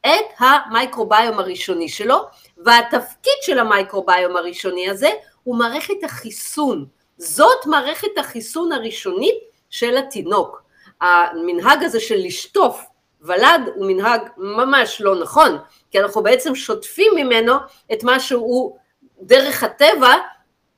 את 0.00 0.26
המייקרוביום 0.38 1.38
הראשוני 1.38 1.88
שלו, 1.88 2.16
והתפקיד 2.64 3.32
של 3.42 3.58
המייקרוביום 3.58 4.36
הראשוני 4.36 4.90
הזה 4.90 5.10
הוא 5.44 5.56
מערכת 5.56 6.04
החיסון. 6.04 6.86
זאת 7.18 7.66
מערכת 7.66 8.18
החיסון 8.18 8.72
הראשונית 8.72 9.34
של 9.70 9.96
התינוק. 9.96 10.62
המנהג 11.00 11.84
הזה 11.84 12.00
של 12.00 12.16
לשטוף 12.16 12.84
ולד 13.22 13.60
הוא 13.74 13.86
מנהג 13.86 14.20
ממש 14.36 15.00
לא 15.00 15.20
נכון, 15.20 15.58
כי 15.90 16.00
אנחנו 16.00 16.22
בעצם 16.22 16.54
שוטפים 16.54 17.12
ממנו 17.16 17.52
את 17.92 18.04
מה 18.04 18.20
שהוא 18.20 18.76
דרך 19.20 19.62
הטבע 19.62 20.14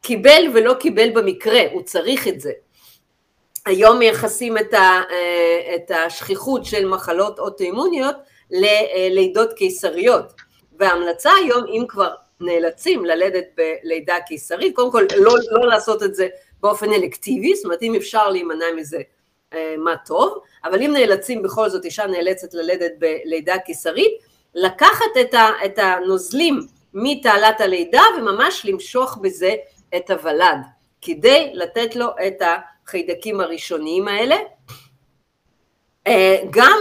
קיבל 0.03 0.43
ולא 0.55 0.75
קיבל 0.75 1.11
במקרה, 1.11 1.61
הוא 1.73 1.83
צריך 1.83 2.29
את 2.29 2.41
זה. 2.41 2.53
היום 3.67 3.99
מייחסים 3.99 4.59
את, 4.59 4.75
ה, 4.75 5.01
אה, 5.11 5.75
את 5.75 5.91
השכיחות 5.91 6.65
של 6.65 6.89
מחלות 6.89 7.39
אוטואימוניות 7.39 8.17
ללידות 8.51 9.53
קיסריות, 9.53 10.33
וההמלצה 10.79 11.31
היום, 11.35 11.65
אם 11.67 11.85
כבר 11.89 12.15
נאלצים 12.41 13.05
ללדת 13.05 13.45
בלידה 13.57 14.15
קיסרית, 14.27 14.77
קודם 14.77 14.93
כל 14.93 15.07
לא, 15.17 15.35
לא 15.51 15.67
לעשות 15.67 16.03
את 16.03 16.15
זה 16.15 16.29
באופן 16.61 16.93
אלקטיבי, 16.93 17.55
זאת 17.55 17.65
אומרת 17.65 17.83
אם 17.83 17.95
אפשר 17.95 18.31
להימנע 18.31 18.65
מזה 18.77 18.97
אה, 18.97 19.03
מה 19.79 19.95
טוב, 20.07 20.39
אבל 20.65 20.83
אם 20.83 20.93
נאלצים 20.93 21.43
בכל 21.43 21.69
זאת, 21.69 21.85
אישה 21.85 22.07
נאלצת 22.07 22.55
ללדת 22.55 22.93
בלידה 22.99 23.59
קיסרית, 23.59 24.13
לקחת 24.55 25.17
את, 25.21 25.35
ה, 25.35 25.49
את 25.65 25.79
הנוזלים 25.79 26.61
מתעלת 26.95 27.61
הלידה 27.61 28.03
וממש 28.19 28.67
למשוך 28.67 29.19
בזה 29.23 29.55
את 29.97 30.11
הוולד, 30.11 30.59
כדי 31.01 31.51
לתת 31.55 31.97
לו 31.97 32.07
את 32.27 32.43
החיידקים 32.87 33.41
הראשוניים 33.41 34.09
האלה. 34.09 34.37
אה, 36.07 36.37
גם 36.51 36.79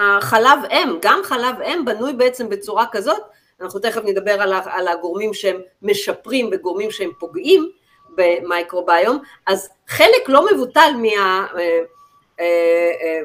החלב 0.00 0.58
אם, 0.70 0.98
גם 1.00 1.20
חלב 1.24 1.60
אם 1.60 1.84
בנוי 1.84 2.12
בעצם 2.12 2.48
בצורה 2.48 2.86
כזאת, 2.92 3.22
אנחנו 3.60 3.80
תכף 3.80 4.00
נדבר 4.04 4.42
על 4.64 4.88
הגורמים 4.88 5.34
שהם 5.34 5.60
משפרים 5.82 6.50
וגורמים 6.52 6.90
שהם 6.90 7.10
פוגעים 7.18 7.70
במייקרוביום, 8.16 9.18
אז 9.46 9.68
חלק 9.88 10.28
לא 10.28 10.46
מבוטל 10.52 10.90
מהמקורות 10.96 11.95
אה, 12.40 12.92
אה, 13.02 13.20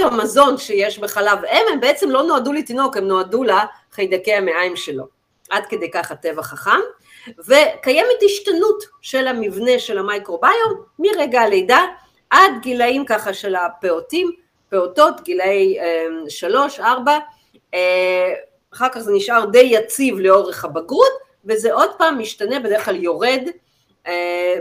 המזון 0.00 0.58
שיש 0.58 0.98
בחלב 0.98 1.44
אם, 1.44 1.66
הם 1.72 1.80
בעצם 1.80 2.10
לא 2.10 2.22
נועדו 2.22 2.52
לתינוק, 2.52 2.96
הם 2.96 3.04
נועדו 3.04 3.44
לחיידקי 3.44 4.32
המעיים 4.32 4.76
שלו. 4.76 5.04
עד 5.50 5.66
כדי 5.66 5.90
כך 5.90 6.10
הטבע 6.10 6.42
חכם. 6.42 6.80
וקיימת 7.38 8.22
השתנות 8.24 8.84
של 9.00 9.26
המבנה 9.26 9.78
של 9.78 9.98
המייקרוביום 9.98 10.82
מרגע 10.98 11.40
הלידה 11.40 11.84
עד 12.30 12.52
גילאים 12.62 13.04
ככה 13.04 13.34
של 13.34 13.54
הפעוטים, 13.54 14.32
פעוטות, 14.68 15.20
גילאי 15.20 15.78
אמ, 15.80 16.24
שלוש, 16.28 16.80
ארבע, 16.80 17.18
אה, 17.74 18.34
אחר 18.74 18.88
כך 18.88 18.98
זה 18.98 19.12
נשאר 19.12 19.44
די 19.44 19.68
יציב 19.72 20.18
לאורך 20.18 20.64
הבגרות, 20.64 21.12
וזה 21.44 21.72
עוד 21.72 21.90
פעם 21.98 22.18
משתנה, 22.18 22.60
בדרך 22.60 22.84
כלל 22.84 22.96
יורד 22.96 23.48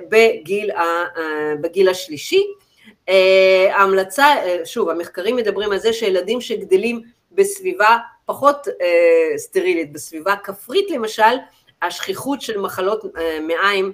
בגיל, 0.10 0.70
בגיל 1.62 1.90
השלישי. 1.90 2.44
ההמלצה, 3.72 4.36
שוב, 4.65 4.89
המחקרים 4.89 5.36
מדברים 5.36 5.72
על 5.72 5.77
זה 5.77 5.93
שילדים 5.93 6.41
שגדלים 6.41 7.01
בסביבה 7.31 7.98
פחות 8.25 8.67
סטרילית, 9.38 9.93
בסביבה 9.93 10.36
כפרית 10.43 10.91
למשל, 10.91 11.34
השכיחות 11.81 12.41
של 12.41 12.60
מחלות 12.60 13.03
מעיים, 13.48 13.93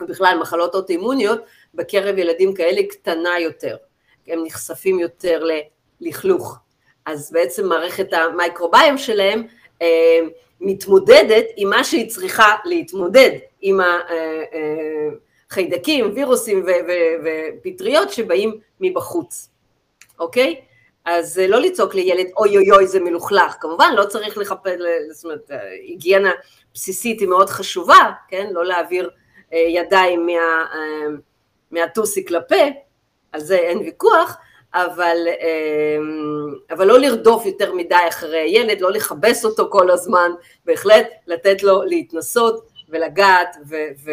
ובכלל 0.00 0.38
מחלות 0.40 0.74
אוטואימוניות, 0.74 1.40
בקרב 1.74 2.18
ילדים 2.18 2.54
כאלה 2.54 2.80
קטנה 2.90 3.40
יותר. 3.40 3.76
הם 4.26 4.42
נחשפים 4.44 4.98
יותר 4.98 5.44
ללכלוך. 6.00 6.56
אז 7.06 7.32
בעצם 7.32 7.68
מערכת 7.68 8.12
המייקרוביום 8.12 8.98
שלהם 8.98 9.46
אה, 9.82 10.18
מתמודדת 10.60 11.44
עם 11.56 11.70
מה 11.70 11.84
שהיא 11.84 12.10
צריכה 12.10 12.56
להתמודד, 12.64 13.30
עם 13.60 13.80
החיידקים, 15.50 16.04
אה, 16.04 16.10
אה, 16.10 16.14
וירוסים 16.14 16.66
ופטריות 17.24 18.10
שבאים 18.10 18.60
מבחוץ, 18.80 19.50
אוקיי? 20.18 20.60
אז 21.04 21.38
לא 21.48 21.60
לצעוק 21.60 21.94
לילד 21.94 22.26
אוי 22.36 22.56
אוי 22.56 22.70
אוי 22.70 22.86
זה 22.86 23.00
מלוכלך, 23.00 23.56
כמובן 23.60 23.92
לא 23.96 24.04
צריך 24.04 24.38
לחפש, 24.38 24.78
זאת 25.12 25.24
אומרת 25.24 25.50
היגיינה 25.82 26.30
בסיסית 26.74 27.20
היא 27.20 27.28
מאוד 27.28 27.50
חשובה, 27.50 28.10
כן? 28.28 28.48
לא 28.52 28.64
להעביר 28.64 29.10
ידיים 29.52 30.26
מה, 30.26 30.64
מהטוסיק 31.70 32.30
לפה, 32.30 32.64
על 33.32 33.40
זה 33.40 33.56
אין 33.56 33.78
ויכוח, 33.78 34.36
אבל, 34.74 35.16
אבל 36.70 36.86
לא 36.86 36.98
לרדוף 36.98 37.46
יותר 37.46 37.74
מדי 37.74 37.94
אחרי 38.08 38.38
הילד, 38.38 38.80
לא 38.80 38.92
לכבס 38.92 39.44
אותו 39.44 39.68
כל 39.70 39.90
הזמן, 39.90 40.30
בהחלט 40.64 41.06
לתת 41.26 41.62
לו 41.62 41.82
להתנסות 41.82 42.66
ולגעת 42.88 43.56
ו, 43.68 43.76
ו, 44.04 44.10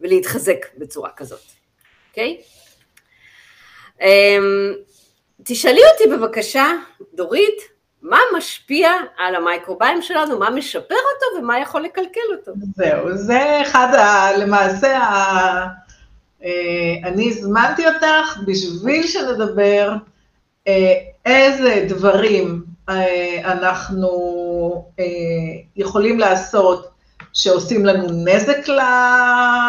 ולהתחזק 0.00 0.66
בצורה 0.78 1.10
כזאת, 1.16 1.40
אוקיי? 2.10 2.40
Okay? 2.40 2.60
אמ, 4.02 4.72
תשאלי 5.44 5.80
אותי 5.92 6.16
בבקשה, 6.16 6.66
דורית, 7.14 7.62
מה 8.02 8.18
משפיע 8.36 8.90
על 9.18 9.34
המייקרוביום 9.34 10.02
שלנו, 10.02 10.38
מה 10.38 10.50
משפר 10.50 10.94
אותו 10.94 11.38
ומה 11.38 11.60
יכול 11.60 11.82
לקלקל 11.82 12.20
אותו. 12.38 12.52
זהו, 12.76 13.16
זה 13.16 13.62
אחד, 13.62 13.94
ה, 13.94 14.36
למעשה, 14.36 14.98
ה, 14.98 15.66
אה, 16.44 17.08
אני 17.08 17.28
הזמנתי 17.28 17.86
אותך 17.86 18.38
בשביל 18.46 19.06
שנדבר 19.06 19.92
אה, 20.68 20.94
איזה 21.26 21.86
דברים 21.88 22.62
אה, 22.88 23.52
אנחנו 23.52 24.10
יכולים 25.76 26.18
לעשות 26.18 26.90
שעושים 27.34 27.86
לנו 27.86 28.06
נזק 28.24 28.68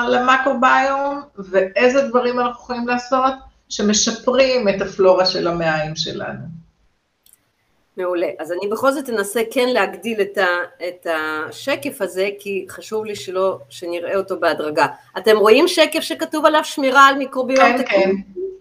למקרוביום, 0.09 1.21
ואיזה 1.37 2.01
דברים 2.01 2.39
אנחנו 2.39 2.61
יכולים 2.61 2.87
לעשות 2.87 3.33
שמשפרים 3.69 4.69
את 4.69 4.81
הפלורה 4.81 5.25
של 5.25 5.47
המעיים 5.47 5.95
שלנו. 5.95 6.61
מעולה. 7.97 8.27
אז 8.39 8.51
אני 8.51 8.67
בכל 8.71 8.91
זאת 8.91 9.09
אנסה 9.09 9.41
כן 9.51 9.69
להגדיל 9.69 10.21
את, 10.21 10.37
ה, 10.37 10.47
את 10.87 11.07
השקף 11.09 12.01
הזה, 12.01 12.29
כי 12.39 12.65
חשוב 12.69 13.05
לי 13.05 13.15
שלא, 13.15 13.59
שנראה 13.69 14.15
אותו 14.15 14.39
בהדרגה. 14.39 14.87
אתם 15.17 15.37
רואים 15.37 15.67
שקף 15.67 15.99
שכתוב 15.99 16.45
עליו 16.45 16.63
שמירה 16.63 17.07
על 17.07 17.15
מיקרוביום? 17.15 17.77
כן? 17.77 17.83
כן, 17.85 18.11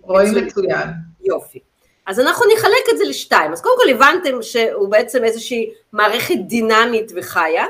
רואים 0.02 0.34
מצוין. 0.34 0.88
יופי. 1.24 1.58
אז 2.06 2.20
אנחנו 2.20 2.46
נחלק 2.56 2.92
את 2.92 2.98
זה 2.98 3.04
לשתיים. 3.04 3.52
אז 3.52 3.60
קודם 3.60 3.74
כל 3.82 3.90
הבנתם 3.90 4.42
שהוא 4.42 4.88
בעצם 4.88 5.24
איזושהי 5.24 5.70
מערכת 5.92 6.34
דינמית 6.46 7.12
וחיה, 7.16 7.64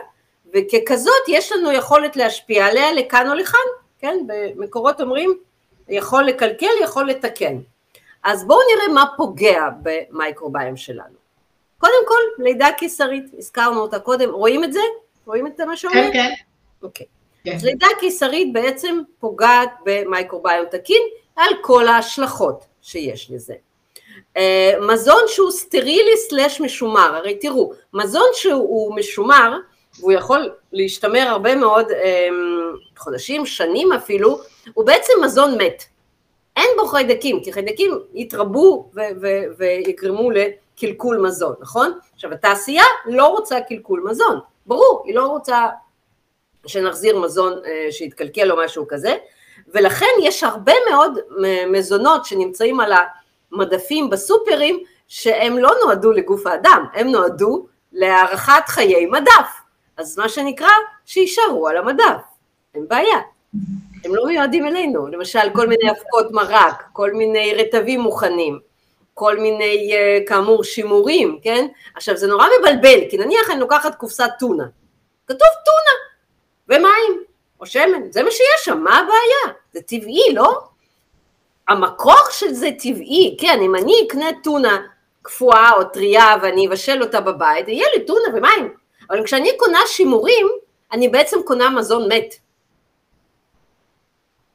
וככזאת 0.54 1.28
יש 1.28 1.52
לנו 1.52 1.72
יכולת 1.72 2.16
להשפיע 2.16 2.66
עליה 2.66 2.92
לכאן 2.92 3.28
או 3.30 3.34
לכאן, 3.34 3.60
כן? 3.98 4.18
במקורות 4.26 5.00
אומרים, 5.00 5.38
יכול 5.88 6.24
לקלקל, 6.24 6.66
יכול 6.82 7.10
לתקן. 7.10 7.56
אז 8.24 8.44
בואו 8.44 8.58
נראה 8.74 8.94
מה 8.94 9.04
פוגע 9.16 9.68
במייקרוביום 9.82 10.76
שלנו. 10.76 11.20
קודם 11.78 12.06
כל, 12.08 12.42
לידה 12.42 12.68
קיסרית, 12.78 13.24
הזכרנו 13.38 13.80
אותה 13.80 13.98
קודם, 13.98 14.30
רואים 14.30 14.64
את 14.64 14.72
זה? 14.72 14.80
רואים 15.26 15.46
את 15.46 15.60
מה 15.60 15.76
שאומר? 15.76 15.94
כן, 15.94 16.10
כן. 16.12 16.30
אוקיי. 16.82 17.06
כן. 17.44 17.54
אז 17.54 17.64
לידה 17.64 17.86
קיסרית 18.00 18.52
בעצם 18.52 19.00
פוגעת 19.18 19.70
במייקרוביום 19.84 20.66
תקין 20.70 21.02
על 21.36 21.52
כל 21.62 21.88
ההשלכות 21.88 22.64
שיש 22.82 23.30
לזה. 23.30 23.54
אה, 24.36 24.72
מזון 24.80 25.22
שהוא 25.26 25.50
סטרילי 25.50 26.16
סלש 26.16 26.60
משומר, 26.60 27.16
הרי 27.16 27.34
תראו, 27.34 27.72
מזון 27.94 28.28
שהוא 28.32 28.96
משומר, 28.96 29.58
והוא 29.98 30.12
יכול 30.12 30.50
להשתמר 30.72 31.26
הרבה 31.28 31.54
מאוד 31.54 31.90
אה, 31.90 32.28
חודשים, 32.98 33.46
שנים 33.46 33.92
אפילו, 33.92 34.40
הוא 34.74 34.86
בעצם 34.86 35.12
מזון 35.22 35.62
מת. 35.62 35.84
אין 36.56 36.68
בו 36.76 36.86
חיידקים, 36.86 37.44
כי 37.44 37.52
חיידקים 37.52 37.98
יתרבו 38.14 38.90
ויגרמו 39.58 40.30
קלקול 40.78 41.18
מזון, 41.18 41.54
נכון? 41.60 41.98
עכשיו 42.14 42.32
התעשייה 42.32 42.84
לא 43.06 43.26
רוצה 43.26 43.60
קלקול 43.60 44.02
מזון, 44.10 44.40
ברור, 44.66 45.02
היא 45.06 45.14
לא 45.14 45.26
רוצה 45.26 45.68
שנחזיר 46.66 47.18
מזון 47.18 47.52
אה, 47.66 47.86
שיתקלקל 47.90 48.52
או 48.52 48.56
משהו 48.64 48.84
כזה, 48.88 49.16
ולכן 49.74 50.06
יש 50.22 50.42
הרבה 50.44 50.72
מאוד 50.90 51.18
מזונות 51.68 52.24
שנמצאים 52.24 52.80
על 52.80 52.92
המדפים 53.52 54.10
בסופרים 54.10 54.82
שהם 55.08 55.58
לא 55.58 55.70
נועדו 55.84 56.12
לגוף 56.12 56.46
האדם, 56.46 56.84
הם 56.94 57.08
נועדו 57.08 57.66
להארכת 57.92 58.62
חיי 58.68 59.06
מדף, 59.06 59.59
אז 60.00 60.18
מה 60.18 60.28
שנקרא, 60.28 60.68
שיישארו 61.06 61.68
על 61.68 61.76
המדף, 61.76 62.20
אין 62.74 62.88
בעיה. 62.88 63.18
הם 64.04 64.14
לא 64.14 64.26
מיועדים 64.26 64.66
אלינו, 64.66 65.06
למשל 65.06 65.50
כל 65.54 65.66
מיני 65.66 65.90
אבקות 65.90 66.30
מרק, 66.30 66.84
כל 66.92 67.12
מיני 67.12 67.54
רטבים 67.54 68.00
מוכנים, 68.00 68.58
כל 69.14 69.38
מיני, 69.38 69.92
אה, 69.94 70.18
כאמור, 70.26 70.64
שימורים, 70.64 71.38
כן? 71.42 71.66
עכשיו, 71.94 72.16
זה 72.16 72.26
נורא 72.26 72.46
מבלבל, 72.60 73.00
כי 73.10 73.18
נניח 73.18 73.50
אני 73.50 73.60
לוקחת 73.60 73.94
קופסת 73.94 74.30
טונה, 74.38 74.64
כתוב 75.26 75.48
טונה, 75.64 75.96
ומים, 76.68 77.24
או 77.60 77.66
שמן, 77.66 78.12
זה 78.12 78.22
מה 78.22 78.30
שיש 78.30 78.64
שם, 78.64 78.78
מה 78.78 78.98
הבעיה? 78.98 79.56
זה 79.72 79.80
טבעי, 79.80 80.34
לא? 80.34 80.60
המקור 81.68 82.22
של 82.30 82.52
זה 82.52 82.70
טבעי, 82.78 83.36
כן, 83.40 83.58
אם 83.62 83.74
אני 83.74 83.92
אקנה 84.06 84.30
טונה 84.42 84.78
קפואה 85.22 85.72
או 85.72 85.84
טריה 85.84 86.34
ואני 86.42 86.66
אבשל 86.66 87.02
אותה 87.02 87.20
בבית, 87.20 87.68
יהיה 87.68 87.86
לי 87.96 88.06
טונה 88.06 88.28
ומים. 88.34 88.79
אבל 89.10 89.24
כשאני 89.24 89.50
קונה 89.56 89.78
שימורים, 89.86 90.46
אני 90.92 91.08
בעצם 91.08 91.36
קונה 91.44 91.70
מזון 91.70 92.12
מת. 92.12 92.34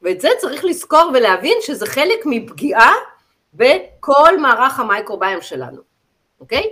ואת 0.02 0.20
זה 0.20 0.28
צריך 0.38 0.64
לזכור 0.64 1.10
ולהבין 1.14 1.58
שזה 1.60 1.86
חלק 1.86 2.18
מפגיעה 2.26 2.92
בכל 3.54 4.38
מערך 4.38 4.80
המייקרוביום 4.80 5.40
שלנו, 5.40 5.82
אוקיי? 6.40 6.70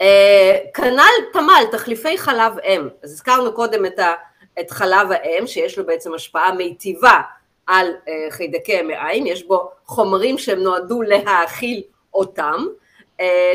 אה, 0.00 0.58
כנ"ל 0.74 1.32
תמ"ל, 1.32 1.64
תחליפי 1.72 2.18
חלב 2.18 2.58
אם, 2.58 2.88
אז 3.02 3.12
הזכרנו 3.12 3.52
קודם 3.52 3.86
את, 3.86 3.98
ה, 3.98 4.12
את 4.60 4.70
חלב 4.70 5.12
האם 5.12 5.46
שיש 5.46 5.78
לו 5.78 5.86
בעצם 5.86 6.14
השפעה 6.14 6.52
מיטיבה 6.54 7.20
על 7.66 7.86
אה, 8.08 8.26
חיידקי 8.30 8.78
המעיים, 8.78 9.26
יש 9.26 9.46
בו 9.46 9.70
חומרים 9.86 10.38
שהם 10.38 10.58
נועדו 10.58 11.02
להאכיל 11.02 11.82
אותם, 12.14 12.66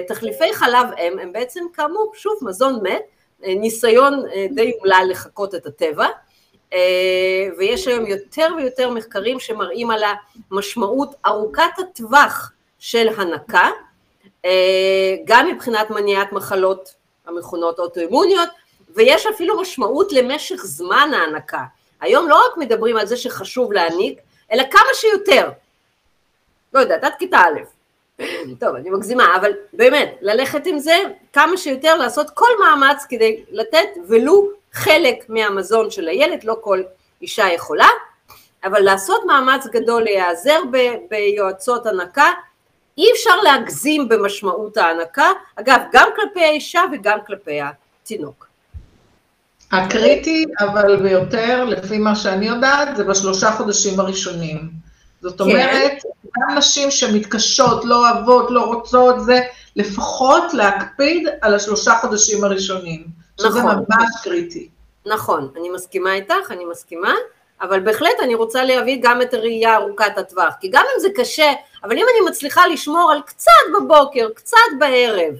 תחליפי 0.07 0.53
חלב 0.53 0.87
אם 0.99 1.19
הם 1.19 1.31
בעצם 1.33 1.63
כאמור 1.73 2.11
שוב 2.15 2.33
מזון 2.41 2.79
מת, 2.83 3.01
ניסיון 3.39 4.23
די 4.51 4.71
אומלל 4.79 5.07
לחקות 5.09 5.55
את 5.55 5.65
הטבע, 5.65 6.07
אה, 6.73 7.47
ויש 7.57 7.87
היום 7.87 8.05
יותר 8.05 8.47
ויותר 8.57 8.89
מחקרים 8.89 9.39
שמראים 9.39 9.91
על 9.91 10.03
המשמעות 10.51 11.15
ארוכת 11.25 11.71
הטווח 11.77 12.51
של 12.79 13.07
הנקה, 13.17 13.69
אה, 14.45 15.15
גם 15.25 15.47
מבחינת 15.47 15.89
מניעת 15.89 16.31
מחלות 16.31 16.93
המכונות 17.27 17.79
אוטואימוניות, 17.79 18.49
ויש 18.89 19.25
אפילו 19.25 19.61
משמעות 19.61 20.11
למשך 20.11 20.55
זמן 20.55 21.11
ההנקה. 21.13 21.63
היום 22.01 22.29
לא 22.29 22.35
רק 22.35 22.57
מדברים 22.57 22.97
על 22.97 23.05
זה 23.05 23.17
שחשוב 23.17 23.73
להעניק, 23.73 24.19
אלא 24.51 24.63
כמה 24.71 24.89
שיותר. 24.93 25.49
לא 26.73 26.79
יודעת, 26.79 27.03
עד 27.03 27.13
כיתה 27.19 27.37
א'. 27.37 27.74
טוב, 28.59 28.75
אני 28.75 28.89
מגזימה, 28.89 29.35
אבל 29.35 29.51
באמת, 29.73 30.17
ללכת 30.21 30.65
עם 30.65 30.79
זה 30.79 30.95
כמה 31.33 31.57
שיותר, 31.57 31.95
לעשות 31.95 32.29
כל 32.29 32.49
מאמץ 32.59 33.05
כדי 33.09 33.43
לתת 33.51 33.87
ולו 34.07 34.49
חלק 34.73 35.25
מהמזון 35.29 35.91
של 35.91 36.07
הילד, 36.07 36.43
לא 36.43 36.57
כל 36.61 36.81
אישה 37.21 37.45
יכולה, 37.53 37.87
אבל 38.63 38.79
לעשות 38.79 39.25
מאמץ 39.25 39.67
גדול 39.67 40.03
להיעזר 40.03 40.59
ב- 40.71 40.95
ביועצות 41.09 41.85
הנקה, 41.85 42.31
אי 42.97 43.11
אפשר 43.13 43.41
להגזים 43.41 44.09
במשמעות 44.09 44.77
ההנקה, 44.77 45.29
אגב, 45.55 45.79
גם 45.93 46.09
כלפי 46.15 46.43
האישה 46.43 46.81
וגם 46.93 47.19
כלפי 47.27 47.59
התינוק. 47.61 48.47
הקריטי, 49.71 50.45
אבל 50.59 51.03
ביותר, 51.03 51.65
לפי 51.65 51.97
מה 51.97 52.15
שאני 52.15 52.47
יודעת, 52.47 52.95
זה 52.95 53.03
בשלושה 53.03 53.51
חודשים 53.51 53.99
הראשונים. 53.99 54.84
זאת 55.21 55.37
כן. 55.37 55.43
אומרת, 55.43 55.91
גם 56.37 56.57
נשים 56.57 56.91
שמתקשות, 56.91 57.85
לא 57.85 57.95
אוהבות, 57.99 58.51
לא 58.51 58.61
רוצות, 58.61 59.15
זה 59.25 59.41
לפחות 59.75 60.53
להקפיד 60.53 61.27
על 61.41 61.55
השלושה 61.55 61.95
חודשים 62.01 62.43
הראשונים. 62.43 63.05
נכון. 63.39 63.51
שזה 63.51 63.61
ממש 63.63 64.09
קריטי. 64.23 64.69
נכון, 65.05 65.51
אני 65.57 65.69
מסכימה 65.69 66.13
איתך, 66.13 66.51
אני 66.51 66.65
מסכימה, 66.65 67.13
אבל 67.61 67.79
בהחלט 67.79 68.19
אני 68.23 68.35
רוצה 68.35 68.63
להביא 68.63 68.99
גם 69.01 69.21
את 69.21 69.33
הראייה 69.33 69.75
ארוכת 69.75 70.17
הטווח, 70.17 70.53
כי 70.61 70.67
גם 70.67 70.85
אם 70.95 70.99
זה 70.99 71.07
קשה, 71.15 71.53
אבל 71.83 71.97
אם 71.97 72.05
אני 72.11 72.29
מצליחה 72.29 72.67
לשמור 72.67 73.11
על 73.11 73.21
קצת 73.21 73.51
בבוקר, 73.75 74.29
קצת 74.35 74.57
בערב, 74.79 75.33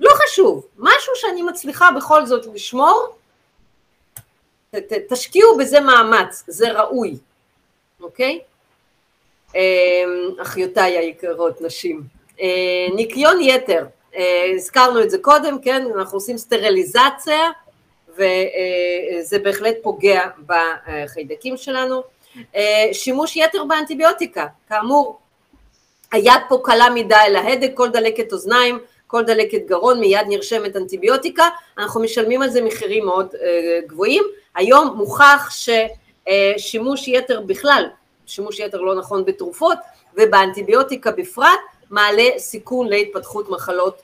לא 0.00 0.10
חשוב, 0.14 0.66
משהו 0.78 1.12
שאני 1.14 1.42
מצליחה 1.42 1.90
בכל 1.96 2.26
זאת 2.26 2.46
לשמור, 2.54 3.16
ת, 4.70 4.74
ת, 4.74 4.92
תשקיעו 5.12 5.56
בזה 5.56 5.80
מאמץ, 5.80 6.44
זה 6.46 6.72
ראוי, 6.72 7.18
אוקיי? 8.00 8.40
אמ, 9.56 10.30
אחיותיי 10.42 10.98
היקרות 10.98 11.60
נשים. 11.62 12.02
אה, 12.40 12.86
ניקיון 12.94 13.40
יתר, 13.40 13.84
אה, 14.16 14.50
הזכרנו 14.54 15.02
את 15.02 15.10
זה 15.10 15.18
קודם, 15.18 15.58
כן, 15.62 15.86
אנחנו 15.96 16.16
עושים 16.16 16.38
סטריליזציה 16.38 17.50
וזה 18.08 19.38
בהחלט 19.42 19.76
פוגע 19.82 20.22
בחיידקים 20.46 21.56
שלנו. 21.56 22.02
אה, 22.56 22.88
שימוש 22.92 23.36
יתר 23.36 23.64
באנטיביוטיקה, 23.64 24.46
כאמור, 24.68 25.18
היד 26.12 26.40
פה 26.48 26.60
קלה 26.64 26.90
מדי 26.94 27.14
להדק, 27.30 27.70
כל 27.74 27.88
דלקת 27.88 28.32
אוזניים, 28.32 28.78
כל 29.06 29.22
דלקת 29.22 29.66
גרון, 29.66 30.00
מיד 30.00 30.26
נרשמת 30.28 30.76
אנטיביוטיקה, 30.76 31.48
אנחנו 31.78 32.00
משלמים 32.00 32.42
על 32.42 32.50
זה 32.50 32.62
מחירים 32.62 33.04
מאוד 33.04 33.34
גבוהים. 33.86 34.22
היום 34.54 34.96
מוכח 34.96 35.50
ששימוש 35.50 37.08
יתר 37.08 37.40
בכלל, 37.40 37.86
שימוש 38.26 38.60
יתר 38.60 38.80
לא 38.80 38.94
נכון 38.94 39.24
בתרופות 39.24 39.78
ובאנטיביוטיקה 40.14 41.10
בפרט, 41.10 41.60
מעלה 41.90 42.24
סיכון 42.38 42.88
להתפתחות 42.88 43.50
מחלות 43.50 44.02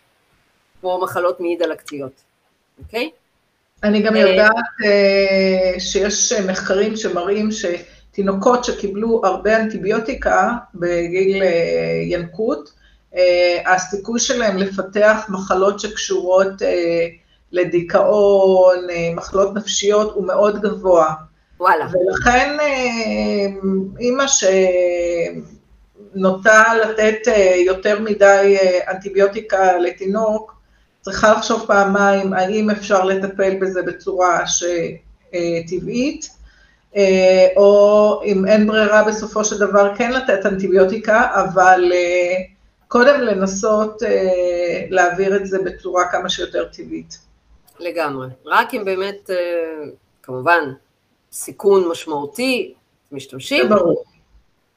כמו 0.80 1.00
מחלות 1.00 1.40
מעי 1.40 1.56
דלקתיות, 1.56 2.12
אוקיי? 2.78 3.10
אני 3.82 4.02
גם 4.02 4.16
יודעת 4.16 4.50
אה, 4.84 5.80
שיש 5.80 6.32
מחקרים 6.32 6.96
שמראים 6.96 7.48
שתינוקות 7.50 8.64
שקיבלו 8.64 9.20
הרבה 9.24 9.56
אנטיביוטיקה 9.56 10.50
בגיל 10.74 11.42
אה, 11.42 12.02
ינקות, 12.06 12.72
אה, 13.16 13.74
הסיכוי 13.74 14.20
שלהם 14.20 14.56
לפתח 14.56 15.26
מחלות 15.28 15.80
שקשורות 15.80 16.62
לדיכאון, 17.52 18.78
מחלות 19.14 19.54
נפשיות, 19.54 20.12
הוא 20.14 20.26
מאוד 20.26 20.60
גבוה. 20.60 21.14
וואלה. 21.62 21.86
ולכן 21.92 22.56
אימא 24.00 24.24
נוטה 26.14 26.64
לתת 26.74 27.32
יותר 27.66 28.00
מדי 28.00 28.56
אנטיביוטיקה 28.88 29.78
לתינוק, 29.78 30.54
צריכה 31.00 31.32
לחשוב 31.32 31.64
פעמיים 31.66 32.32
האם 32.32 32.70
אפשר 32.70 33.04
לטפל 33.04 33.56
בזה 33.60 33.82
בצורה 33.82 34.44
שטבעית, 34.46 36.30
אה, 36.96 37.46
או 37.56 38.20
אם 38.24 38.46
אין 38.46 38.66
ברירה 38.66 39.04
בסופו 39.04 39.44
של 39.44 39.58
דבר 39.58 39.96
כן 39.96 40.12
לתת 40.12 40.46
אנטיביוטיקה, 40.46 41.26
אבל 41.34 41.92
אה, 41.94 42.36
קודם 42.88 43.20
לנסות 43.20 44.02
אה, 44.02 44.84
להעביר 44.90 45.36
את 45.36 45.46
זה 45.46 45.58
בצורה 45.64 46.04
כמה 46.10 46.28
שיותר 46.28 46.64
טבעית. 46.64 47.18
לגמרי. 47.80 48.26
רק 48.46 48.74
אם 48.74 48.84
באמת, 48.84 49.30
כמובן, 50.22 50.72
סיכון 51.32 51.88
משמעותי, 51.88 52.74
משתמשים. 53.12 53.68
זה 53.68 53.74
ברור. 53.74 54.04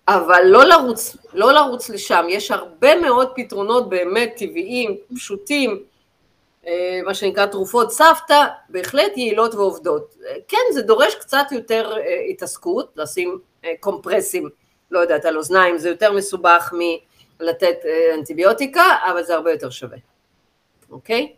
אבל 0.08 0.42
לא 0.46 0.66
לרוץ, 0.66 1.18
לא 1.34 1.52
לרוץ 1.54 1.90
לשם, 1.90 2.26
יש 2.30 2.52
הרבה 2.52 2.96
מאוד 2.96 3.32
פתרונות 3.36 3.90
באמת 3.90 4.34
טבעיים, 4.38 4.98
פשוטים, 5.16 5.84
אה, 6.68 7.00
מה 7.06 7.14
שנקרא 7.14 7.46
תרופות 7.46 7.92
סבתא, 7.92 8.46
בהחלט 8.70 9.18
יעילות 9.18 9.56
ועובדות. 9.56 10.16
אה, 10.28 10.36
כן, 10.48 10.58
זה 10.74 10.82
דורש 10.82 11.16
קצת 11.16 11.46
יותר 11.52 11.98
אה, 11.98 12.22
התעסקות, 12.30 12.94
לשים 12.96 13.40
קומפרסים, 13.80 14.50
לא 14.92 15.00
יודעת, 15.00 15.26
על 15.26 15.38
אוזניים, 15.38 15.78
זה 15.78 15.90
יותר 15.90 16.12
מסובך 16.12 16.74
מלתת 17.40 17.78
אנטיביוטיקה, 18.14 18.84
אבל 19.12 19.24
זה 19.24 19.36
הרבה 19.36 19.52
יותר 19.52 19.70
שווה, 19.70 19.98
אוקיי? 20.92 21.34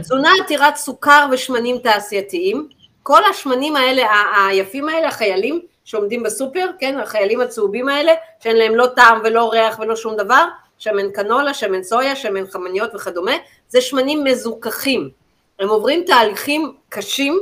תזונה 0.00 0.30
עתירת 0.44 0.76
סוכר 0.76 1.26
ושמנים 1.32 1.78
תעשייתיים, 1.78 2.68
כל 3.08 3.24
השמנים 3.30 3.76
האלה, 3.76 4.06
היפים 4.48 4.88
האלה, 4.88 5.08
החיילים 5.08 5.60
שעומדים 5.84 6.22
בסופר, 6.22 6.66
כן, 6.80 7.00
החיילים 7.00 7.40
הצהובים 7.40 7.88
האלה, 7.88 8.12
שאין 8.40 8.56
להם 8.56 8.74
לא 8.74 8.86
טעם 8.86 9.20
ולא 9.24 9.52
ריח 9.52 9.78
ולא 9.78 9.96
שום 9.96 10.16
דבר, 10.16 10.44
שמן 10.78 11.10
קנולה, 11.12 11.54
שמן 11.54 11.82
סויה, 11.82 12.16
שמן 12.16 12.46
חמניות 12.46 12.94
וכדומה, 12.94 13.32
זה 13.68 13.80
שמנים 13.80 14.24
מזוכחים. 14.24 15.10
הם 15.58 15.68
עוברים 15.68 16.04
תהליכים 16.06 16.72
קשים 16.88 17.40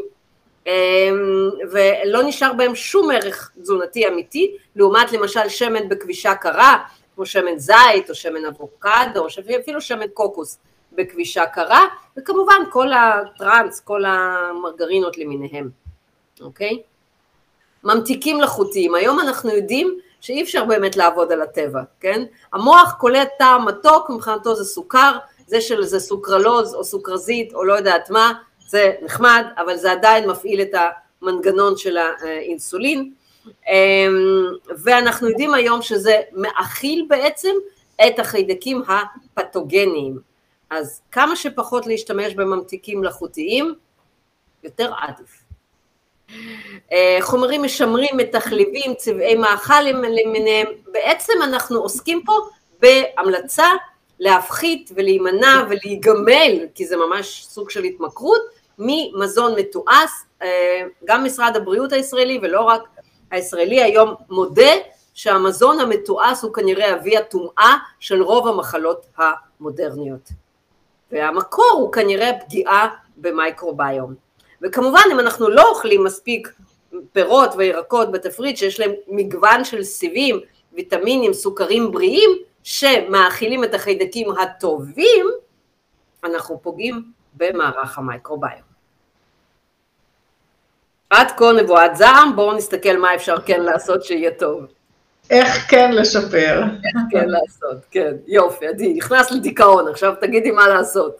אמ, 0.66 0.72
ולא 1.70 2.22
נשאר 2.22 2.52
בהם 2.52 2.74
שום 2.74 3.10
ערך 3.10 3.50
תזונתי 3.62 4.08
אמיתי, 4.08 4.56
לעומת 4.76 5.12
למשל 5.12 5.48
שמן 5.48 5.88
בכבישה 5.88 6.34
קרה, 6.34 6.78
כמו 7.14 7.26
שמן 7.26 7.58
זית 7.58 8.10
או 8.10 8.14
שמן 8.14 8.44
אבוקדו, 8.44 9.20
או 9.20 9.26
אפילו 9.60 9.80
שמן 9.80 10.08
קוקוס 10.14 10.58
בכבישה 10.96 11.46
קרה, 11.46 11.84
וכמובן 12.16 12.62
כל 12.70 12.92
הטראנס, 12.92 13.80
כל 13.80 14.04
המרגרינות 14.04 15.18
למיניהם, 15.18 15.70
אוקיי? 16.40 16.82
ממתיקים 17.84 18.40
לחוטיים, 18.40 18.94
היום 18.94 19.20
אנחנו 19.20 19.50
יודעים 19.50 19.98
שאי 20.20 20.42
אפשר 20.42 20.64
באמת 20.64 20.96
לעבוד 20.96 21.32
על 21.32 21.42
הטבע, 21.42 21.82
כן? 22.00 22.24
המוח 22.52 22.94
קולט 22.98 23.28
טעם 23.38 23.68
מתוק, 23.68 24.10
מבחינתו 24.10 24.54
זה 24.54 24.64
סוכר, 24.64 25.12
זה 25.46 25.60
שזה 25.60 26.00
סוכרלוז 26.00 26.74
או 26.74 26.84
סוכרזית 26.84 27.54
או 27.54 27.64
לא 27.64 27.72
יודעת 27.72 28.10
מה, 28.10 28.32
זה 28.68 28.92
נחמד, 29.02 29.46
אבל 29.58 29.76
זה 29.76 29.92
עדיין 29.92 30.30
מפעיל 30.30 30.60
את 30.62 30.74
המנגנון 31.22 31.76
של 31.76 31.96
האינסולין, 31.96 33.12
אמ, 33.68 34.46
ואנחנו 34.78 35.28
יודעים 35.28 35.54
היום 35.54 35.82
שזה 35.82 36.20
מאכיל 36.32 37.06
בעצם 37.08 37.54
את 38.06 38.18
החיידקים 38.18 38.82
הפתוגניים. 38.88 40.18
אז 40.70 41.02
כמה 41.10 41.36
שפחות 41.36 41.86
להשתמש 41.86 42.34
בממתיקים 42.34 43.00
מלאכותיים, 43.00 43.74
יותר 44.64 44.92
עדיף. 44.98 45.46
אה, 46.92 47.18
חומרים 47.20 47.62
משמרים, 47.62 48.16
מתחליבים, 48.16 48.94
צבעי 48.94 49.34
מאכל 49.34 49.82
למיניהם, 49.82 50.66
בעצם 50.92 51.32
אנחנו 51.44 51.78
עוסקים 51.78 52.22
פה 52.26 52.32
בהמלצה 52.80 53.66
להפחית 54.20 54.90
ולהימנע 54.96 55.62
ולהיגמל, 55.70 56.66
כי 56.74 56.86
זה 56.86 56.96
ממש 56.96 57.46
סוג 57.48 57.70
של 57.70 57.84
התמכרות, 57.84 58.40
ממזון 58.78 59.54
מתועש, 59.58 60.10
אה, 60.42 60.82
גם 61.04 61.24
משרד 61.24 61.56
הבריאות 61.56 61.92
הישראלי 61.92 62.38
ולא 62.42 62.60
רק 62.60 62.82
הישראלי 63.30 63.82
היום 63.82 64.14
מודה 64.30 64.72
שהמזון 65.14 65.80
המתועש 65.80 66.42
הוא 66.42 66.54
כנראה 66.54 66.94
אבי 66.94 67.16
הטומאה 67.16 67.76
של 68.00 68.22
רוב 68.22 68.48
המחלות 68.48 69.06
המודרניות. 69.16 70.30
והמקור 71.12 71.70
הוא 71.72 71.92
כנראה 71.92 72.30
פגיעה 72.40 72.88
במייקרוביום. 73.16 74.14
וכמובן 74.62 75.02
אם 75.12 75.20
אנחנו 75.20 75.48
לא 75.48 75.68
אוכלים 75.70 76.04
מספיק 76.04 76.52
פירות 77.12 77.50
וירקות 77.56 78.12
בתפריט 78.12 78.56
שיש 78.56 78.80
להם 78.80 78.92
מגוון 79.08 79.64
של 79.64 79.82
סיבים, 79.82 80.40
ויטמינים, 80.72 81.32
סוכרים 81.32 81.90
בריאים, 81.92 82.30
שמאכילים 82.62 83.64
את 83.64 83.74
החיידקים 83.74 84.30
הטובים, 84.30 85.26
אנחנו 86.24 86.62
פוגעים 86.62 87.12
במערך 87.34 87.98
המייקרוביום. 87.98 88.66
עד 91.10 91.30
כה 91.36 91.52
נבואת 91.52 91.96
זעם, 91.96 92.36
בואו 92.36 92.52
נסתכל 92.56 92.96
מה 92.96 93.14
אפשר 93.14 93.40
כן 93.40 93.62
לעשות 93.62 94.04
שיהיה 94.04 94.30
טוב. 94.30 94.66
איך 95.30 95.70
כן 95.70 95.90
לשפר. 95.92 96.62
איך 96.62 97.02
כן 97.10 97.28
לעשות, 97.28 97.84
כן, 97.90 98.12
יופי, 98.26 98.66
עדי, 98.66 98.94
נכנס 98.94 99.30
לדיכאון, 99.30 99.88
עכשיו 99.88 100.14
תגידי 100.20 100.50
מה 100.50 100.68
לעשות. 100.68 101.16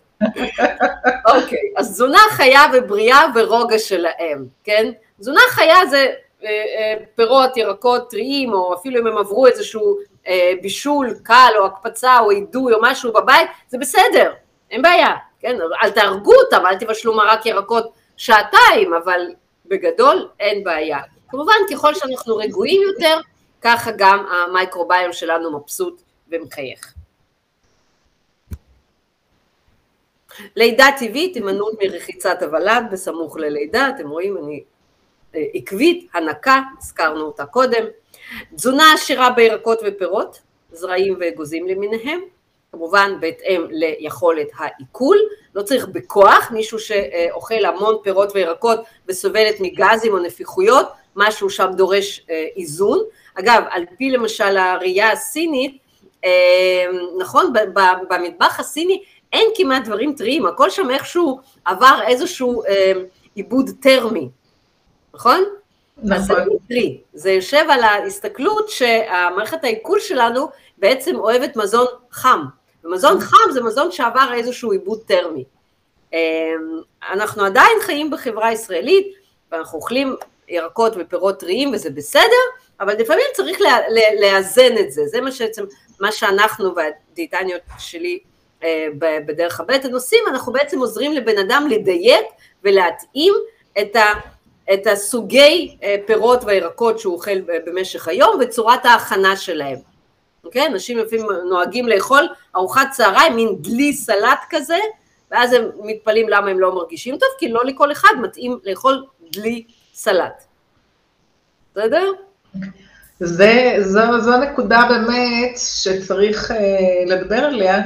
אוקיי, 1.35 1.73
אז 1.77 1.91
תזונה 1.91 2.19
חיה 2.31 2.63
ובריאה 2.73 3.21
ורוגע 3.35 3.79
שלהם, 3.79 4.47
כן? 4.65 4.91
תזונה 5.21 5.41
חיה 5.51 5.87
זה 5.87 6.07
אה, 6.45 6.49
אה, 6.49 6.95
פירות, 7.15 7.57
ירקות 7.57 8.11
טריים, 8.11 8.53
או 8.53 8.75
אפילו 8.75 9.01
אם 9.01 9.07
הם 9.07 9.19
עברו 9.19 9.47
איזשהו 9.47 9.97
אה, 10.27 10.53
בישול 10.63 11.15
קל, 11.23 11.53
או 11.59 11.67
הקפצה, 11.67 12.19
או 12.19 12.31
אידוי, 12.31 12.73
או 12.73 12.79
משהו 12.83 13.13
בבית, 13.13 13.49
זה 13.69 13.79
בסדר, 13.79 14.33
אין 14.71 14.83
בעיה, 14.83 15.15
כן? 15.41 15.57
אל 15.83 15.91
תהרגו 15.91 16.33
אותם, 16.35 16.67
אל 16.67 16.79
תבשלו 16.79 17.17
מרק 17.17 17.47
ירקות 17.47 17.93
שעתיים, 18.17 18.95
אבל 18.95 19.21
בגדול 19.67 20.29
אין 20.41 20.65
בעיה. 20.65 20.99
כמובן, 21.29 21.55
ככל 21.71 21.95
שאנחנו 21.95 22.37
רגועים 22.37 22.83
יותר, 22.83 23.21
ככה 23.67 23.91
גם 23.97 24.27
המייקרוביום 24.27 25.13
שלנו 25.13 25.59
מבסוט 25.59 26.03
ומחייך. 26.29 26.95
לידה 30.57 30.87
טבעית, 30.99 31.35
הימנעות 31.35 31.75
מרחיצת 31.83 32.43
הוולד 32.43 32.85
בסמוך 32.93 33.37
ללידה, 33.37 33.89
אתם 33.97 34.09
רואים, 34.09 34.39
אני 34.39 34.63
אה, 35.35 35.45
עקבית, 35.55 36.11
הנקה, 36.15 36.61
הזכרנו 36.79 37.21
אותה 37.21 37.47
קודם, 37.47 37.85
תזונה 38.55 38.93
עשירה 38.95 39.31
בירקות 39.31 39.79
ופירות, 39.87 40.41
זרעים 40.73 41.17
ואגוזים 41.21 41.69
למיניהם, 41.69 42.21
כמובן 42.73 43.13
בהתאם 43.21 43.67
ליכולת 43.71 44.49
העיכול, 44.59 45.19
לא 45.55 45.63
צריך 45.63 45.89
בכוח, 45.89 46.51
מישהו 46.51 46.79
שאוכל 46.79 47.65
המון 47.65 47.97
פירות 48.03 48.33
וירקות 48.35 48.81
וסובלת 49.09 49.55
מגזים 49.61 50.13
או 50.13 50.19
נפיחויות, 50.19 50.87
משהו 51.17 51.51
שם 51.51 51.71
דורש 51.77 52.27
איזון. 52.57 52.99
אגב, 53.35 53.63
על 53.71 53.85
פי 53.99 54.11
למשל 54.11 54.57
הראייה 54.57 55.13
הסינית, 55.13 55.79
נכון, 57.19 57.53
במטבח 58.09 58.61
הסיני 58.61 59.03
אין 59.33 59.49
כמעט 59.57 59.85
דברים 59.85 60.15
טריים, 60.17 60.47
הכל 60.47 60.71
שם 60.71 60.91
איכשהו 60.91 61.41
עבר 61.65 62.01
איזשהו 62.07 62.63
עיבוד 63.35 63.71
טרמי, 63.81 64.29
נכון? 65.15 65.45
נכון. 66.03 66.37
אז 66.37 66.47
זה 67.15 67.31
יושב 67.31 67.65
על 67.71 67.83
ההסתכלות 67.83 68.71
שהמערכת 68.71 69.65
העיכול 69.65 70.01
שלנו 70.01 70.49
בעצם 70.79 71.17
אוהבת 71.17 71.57
מזון 71.57 71.87
חם, 72.13 72.45
ומזון 72.85 73.21
חם 73.21 73.51
זה 73.53 73.63
מזון 73.63 73.93
שעבר 73.93 74.35
איזשהו 74.35 74.73
עיבוד 74.73 75.01
טרמי. 75.07 75.45
אנחנו 77.11 77.45
עדיין 77.45 77.81
חיים 77.81 78.11
בחברה 78.11 78.53
ישראלית, 78.53 79.15
ואנחנו 79.53 79.79
אוכלים 79.79 80.17
ירקות 80.49 80.93
ופירות 80.97 81.41
טריים 81.41 81.71
וזה 81.73 81.91
בסדר, 81.91 82.45
אבל 82.81 82.95
לפעמים 82.99 83.25
צריך 83.35 83.59
לאזן 84.21 84.79
את 84.81 84.93
זה, 84.93 85.07
זה 85.07 85.21
מה 85.21 85.33
שעצם, 85.33 85.65
מה 86.01 86.13
שאנחנו 86.13 86.75
והדיאטניות 86.75 87.61
שלי 87.79 88.19
אה, 88.63 88.87
בדרך 89.27 89.61
הבטן 89.61 89.95
עושים, 89.95 90.19
אנחנו 90.29 90.53
בעצם 90.53 90.79
עוזרים 90.79 91.13
לבן 91.13 91.39
אדם 91.39 91.67
לדייק 91.71 92.27
ולהתאים 92.65 93.35
את, 93.81 93.97
ה, 93.97 94.05
את 94.73 94.87
הסוגי 94.87 95.77
אה, 95.83 95.97
פירות 96.07 96.45
והירקות 96.45 96.99
שהוא 96.99 97.15
אוכל 97.15 97.41
במשך 97.67 98.09
היום 98.09 98.39
וצורת 98.41 98.87
ההכנה 98.87 99.37
שלהם. 99.37 99.79
אוקיי? 100.45 100.67
אנשים 100.67 100.99
לפעמים 100.99 101.27
נוהגים 101.49 101.89
לאכול 101.89 102.29
ארוחת 102.57 102.89
צהריים, 102.93 103.37
מין 103.37 103.57
דלי 103.61 103.93
סלט 103.93 104.41
כזה, 104.51 104.79
ואז 105.31 105.53
הם 105.53 105.71
מתפלאים 105.79 106.29
למה 106.29 106.51
הם 106.51 106.61
לא 106.61 106.75
מרגישים 106.75 107.19
טוב, 107.19 107.29
כי 107.39 107.49
לא 107.49 107.65
לכל 107.65 107.93
אחד 107.93 108.13
מתאים 108.23 108.59
לאכול 108.65 109.05
דלי 109.33 109.65
סלט. 109.97 110.45
בסדר? 111.73 112.13
זה, 113.21 113.77
זו, 113.81 114.21
זו 114.21 114.39
נקודה 114.39 114.83
באמת 114.89 115.59
שצריך 115.59 116.51
uh, 116.51 116.55
לדבר 117.07 117.37
עליה, 117.37 117.83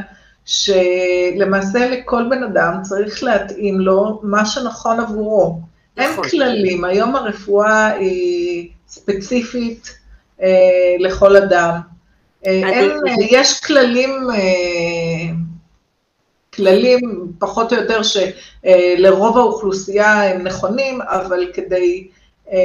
שלמעשה 0.46 1.88
לכל 1.88 2.22
בן 2.30 2.42
אדם 2.42 2.74
צריך 2.82 3.24
להתאים 3.24 3.80
לו 3.80 4.20
מה 4.22 4.46
שנכון 4.46 5.00
עבורו. 5.00 5.60
נכון. 5.96 6.24
אין 6.24 6.30
כללים, 6.30 6.84
היום 6.84 7.16
הרפואה 7.16 7.86
היא 7.86 8.68
ספציפית 8.88 9.98
uh, 10.38 10.42
לכל 10.98 11.36
אדם. 11.36 11.80
אין, 12.42 12.90
יש 13.30 13.60
כללים, 13.60 14.10
אה, 14.30 14.36
כללים 16.54 17.32
פחות 17.38 17.72
או 17.72 17.78
יותר 17.78 18.00
שלרוב 18.02 19.36
האוכלוסייה 19.38 20.22
הם 20.30 20.42
נכונים, 20.42 21.02
אבל 21.02 21.46
כדי 21.54 22.08
אה, 22.52 22.58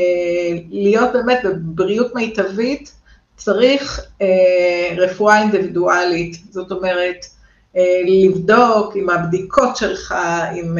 להיות 0.70 1.14
באמת 1.14 1.40
בבריאות 1.44 2.16
מיטבית, 2.16 2.92
צריך 3.38 4.02
אה, 4.22 4.96
רפואה 4.98 5.42
אינדיבידואלית, 5.42 6.38
זאת 6.50 6.72
אומרת, 6.72 7.26
לבדוק 8.06 8.96
עם 8.96 9.10
הבדיקות 9.10 9.78
שלך, 9.78 10.16
עם 10.56 10.78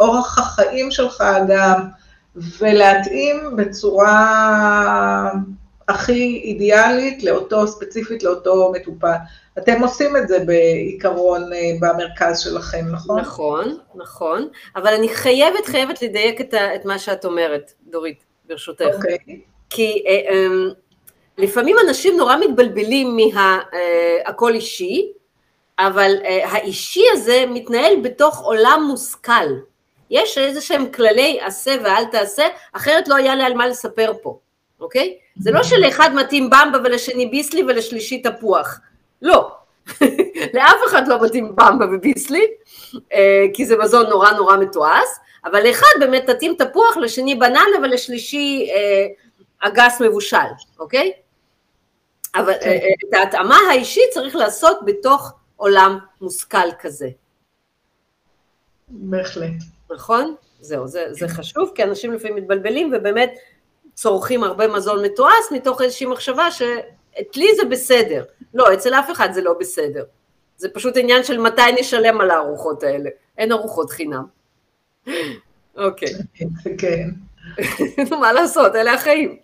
אורח 0.00 0.38
החיים 0.38 0.90
שלך 0.90 1.24
גם, 1.48 1.88
ולהתאים 2.36 3.36
בצורה 3.56 5.32
הכי 5.88 6.40
אידיאלית 6.44 7.22
לאותו, 7.22 7.66
ספציפית 7.66 8.22
לאותו 8.22 8.72
מטופל. 8.74 9.16
אתם 9.58 9.82
עושים 9.82 10.16
את 10.16 10.28
זה 10.28 10.38
בעיקרון 10.38 11.52
אה, 11.52 11.70
במרכז 11.80 12.40
שלכם, 12.40 12.84
נכון? 12.92 13.20
נכון, 13.20 13.78
נכון, 13.94 14.48
אבל 14.76 14.94
אני 14.94 15.08
חייבת, 15.08 15.66
חייבת 15.66 16.02
לדייק 16.02 16.40
את, 16.40 16.54
ה, 16.54 16.74
את 16.74 16.84
מה 16.84 16.98
שאת 16.98 17.24
אומרת, 17.24 17.72
דורית, 17.90 18.24
ברשותך. 18.48 18.86
אוקיי. 18.94 19.16
Okay. 19.28 19.32
כי 19.70 20.04
אה, 20.06 20.32
אה, 20.32 20.46
לפעמים 21.38 21.76
אנשים 21.88 22.16
נורא 22.16 22.36
מתבלבלים 22.36 23.16
מהכל 23.16 24.50
אה, 24.50 24.54
אישי, 24.54 25.12
אבל 25.78 26.12
אה, 26.24 26.48
האישי 26.48 27.04
הזה 27.12 27.44
מתנהל 27.48 27.94
בתוך 28.02 28.40
עולם 28.40 28.84
מושכל. 28.88 29.48
יש 30.10 30.38
איזה 30.38 30.60
שהם 30.60 30.92
כללי 30.92 31.38
עשה 31.40 31.76
ואל 31.84 32.04
תעשה, 32.04 32.44
אחרת 32.72 33.08
לא 33.08 33.14
היה 33.14 33.34
לי 33.34 33.42
על 33.42 33.54
מה 33.54 33.66
לספר 33.66 34.12
פה. 34.22 34.38
אוקיי? 34.80 35.16
זה 35.36 35.50
לא 35.50 35.62
שלאחד 35.62 36.10
מתאים 36.14 36.50
במבה 36.50 36.78
ולשני 36.84 37.26
ביסלי 37.26 37.62
ולשלישי 37.62 38.22
תפוח. 38.22 38.80
לא. 39.22 39.56
לאף 40.54 40.76
אחד 40.86 41.08
לא 41.08 41.24
מתאים 41.24 41.56
במבה 41.56 41.86
וביסלי, 41.92 42.46
אה, 43.12 43.44
כי 43.54 43.66
זה 43.66 43.76
מזון 43.76 44.06
נורא 44.06 44.30
נורא 44.30 44.56
מתועש, 44.56 45.08
אבל 45.44 45.66
לאחד 45.66 45.86
באמת 46.00 46.30
תתאים 46.30 46.54
תפוח, 46.58 46.96
לשני 46.96 47.34
בננה 47.34 47.78
ולשלישי 47.82 48.68
אה, 48.74 49.06
אגס 49.68 50.00
מבושל, 50.00 50.36
אוקיי? 50.78 51.12
אבל 52.34 52.52
כן. 52.60 52.70
אה, 52.70 52.88
את 53.08 53.14
ההתאמה 53.14 53.58
האישית 53.70 54.10
צריך 54.10 54.36
לעשות 54.36 54.78
בתוך 54.84 55.32
עולם 55.56 55.98
מושכל 56.20 56.72
כזה. 56.80 57.08
בהחלט. 58.88 59.52
נכון? 59.90 60.34
זהו, 60.60 60.88
זה, 60.88 61.06
זה 61.10 61.28
חשוב, 61.28 61.72
כי 61.74 61.82
אנשים 61.82 62.12
לפעמים 62.12 62.36
מתבלבלים, 62.36 62.92
ובאמת 62.96 63.34
צורכים 63.94 64.44
הרבה 64.44 64.68
מזון 64.68 65.04
מתועש 65.04 65.44
מתוך 65.50 65.82
איזושהי 65.82 66.06
מחשבה 66.06 66.50
שאצלי 66.50 67.56
זה 67.56 67.64
בסדר. 67.64 68.24
לא, 68.54 68.74
אצל 68.74 68.94
אף 68.94 69.10
אחד 69.10 69.32
זה 69.32 69.42
לא 69.42 69.54
בסדר. 69.60 70.04
זה 70.56 70.68
פשוט 70.68 70.96
עניין 70.96 71.24
של 71.24 71.38
מתי 71.38 71.72
נשלם 71.80 72.20
על 72.20 72.30
הארוחות 72.30 72.82
האלה. 72.82 73.10
אין 73.38 73.52
ארוחות 73.52 73.90
חינם. 73.90 74.24
אוקיי. 75.76 76.08
כן. 76.78 77.08
מה 78.20 78.32
לעשות, 78.32 78.74
אלה 78.76 78.94
החיים. 78.94 79.36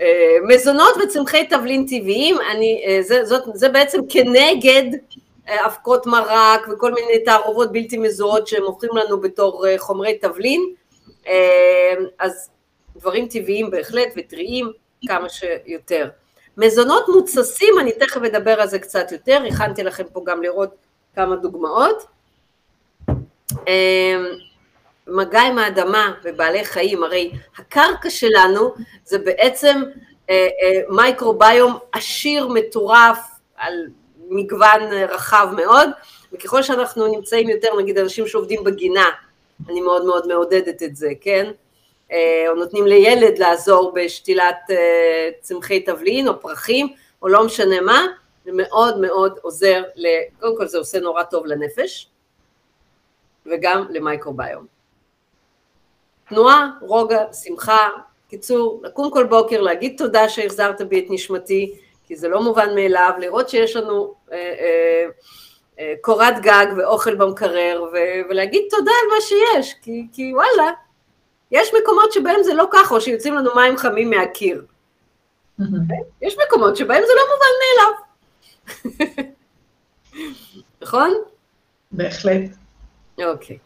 אה, 0.00 0.36
מזונות 0.48 0.94
וצמחי 1.04 1.46
תבלין 1.46 1.86
טבעיים, 1.86 2.36
אני, 2.50 2.84
אה, 2.86 3.02
זה, 3.02 3.24
זאת, 3.24 3.42
זה 3.54 3.68
בעצם 3.68 4.00
כנגד 4.08 4.84
אה, 5.48 5.66
אבקות 5.66 6.06
מרק 6.06 6.68
וכל 6.72 6.92
מיני 6.94 7.24
תערובות 7.24 7.72
בלתי 7.72 7.98
מזוהות 7.98 8.46
שהם 8.46 8.64
מוכרים 8.64 8.96
לנו 8.96 9.20
בתור 9.20 9.64
חומרי 9.78 10.18
תבלין, 10.18 10.72
אז 12.18 12.50
דברים 12.98 13.28
טבעיים 13.28 13.70
בהחלט 13.70 14.08
וטריים 14.16 14.72
כמה 15.08 15.28
שיותר. 15.28 16.08
מזונות 16.56 17.08
מוצסים, 17.08 17.74
אני 17.80 17.92
תכף 17.92 18.20
אדבר 18.22 18.60
על 18.60 18.68
זה 18.68 18.78
קצת 18.78 19.12
יותר, 19.12 19.42
הכנתי 19.48 19.82
לכם 19.82 20.04
פה 20.12 20.22
גם 20.26 20.42
לראות 20.42 20.74
כמה 21.14 21.36
דוגמאות. 21.36 22.06
אמ, 23.66 24.26
מגע 25.06 25.40
עם 25.40 25.58
האדמה 25.58 26.14
ובעלי 26.24 26.64
חיים, 26.64 27.04
הרי 27.04 27.32
הקרקע 27.58 28.10
שלנו 28.10 28.74
זה 29.04 29.18
בעצם 29.18 29.82
אה, 30.30 30.34
אה, 30.34 30.80
מייקרוביום 30.88 31.78
עשיר, 31.92 32.48
מטורף, 32.48 33.18
על 33.56 33.74
מגוון 34.28 34.82
רחב 35.08 35.48
מאוד, 35.56 35.90
וככל 36.32 36.62
שאנחנו 36.62 37.06
נמצאים 37.06 37.48
יותר, 37.48 37.68
נגיד 37.78 37.98
אנשים 37.98 38.26
שעובדים 38.26 38.64
בגינה, 38.64 39.04
אני 39.68 39.80
מאוד 39.80 40.04
מאוד 40.04 40.26
מעודדת 40.26 40.82
את 40.82 40.96
זה, 40.96 41.08
כן? 41.20 41.50
אה, 42.12 42.44
או 42.48 42.54
נותנים 42.54 42.86
לילד 42.86 43.38
לעזור 43.38 43.92
בשתילת 43.94 44.70
אה, 44.70 45.30
צמחי 45.40 45.80
תבלין 45.80 46.28
או 46.28 46.40
פרחים 46.40 46.88
או 47.22 47.28
לא 47.28 47.44
משנה 47.44 47.80
מה, 47.80 48.06
זה 48.44 48.50
מאוד 48.54 49.00
מאוד 49.00 49.38
עוזר, 49.42 49.82
קודם 50.40 50.56
כל 50.56 50.66
זה 50.66 50.78
עושה 50.78 51.00
נורא 51.00 51.22
טוב 51.22 51.46
לנפש 51.46 52.08
וגם 53.46 53.86
למייקרוביום. 53.90 54.66
תנועה, 56.28 56.70
רוגע, 56.80 57.32
שמחה, 57.32 57.88
קיצור, 58.28 58.80
לקום 58.84 59.10
כל 59.10 59.24
בוקר, 59.24 59.60
להגיד 59.60 59.94
תודה 59.98 60.28
שהחזרת 60.28 60.82
בי 60.82 60.98
את 60.98 61.04
נשמתי, 61.10 61.74
כי 62.06 62.16
זה 62.16 62.28
לא 62.28 62.42
מובן 62.42 62.74
מאליו, 62.74 63.12
לראות 63.18 63.48
שיש 63.48 63.76
לנו 63.76 64.14
אה, 64.32 64.36
אה, 64.36 65.06
אה, 65.78 65.94
קורת 66.00 66.40
גג 66.40 66.66
ואוכל 66.76 67.14
במקרר, 67.14 67.84
ו- 67.92 68.28
ולהגיד 68.30 68.62
תודה 68.70 68.90
על 69.02 69.08
מה 69.14 69.20
שיש, 69.20 69.74
כי, 69.82 70.06
כי 70.12 70.32
וואלה, 70.34 70.72
יש 71.50 71.68
מקומות 71.82 72.12
שבהם 72.12 72.42
זה 72.42 72.54
לא 72.54 72.68
ככה, 72.72 72.94
או 72.94 73.00
שיוצאים 73.00 73.34
לנו 73.34 73.54
מים 73.54 73.76
חמים 73.76 74.10
מהקיר. 74.10 74.64
יש 76.22 76.36
מקומות 76.46 76.76
שבהם 76.76 77.02
זה 77.06 77.12
לא 77.16 77.22
מובן 77.32 77.52
מאליו. 77.62 79.26
נכון? 80.82 81.14
בהחלט. 81.92 82.50
אוקיי. 83.24 83.58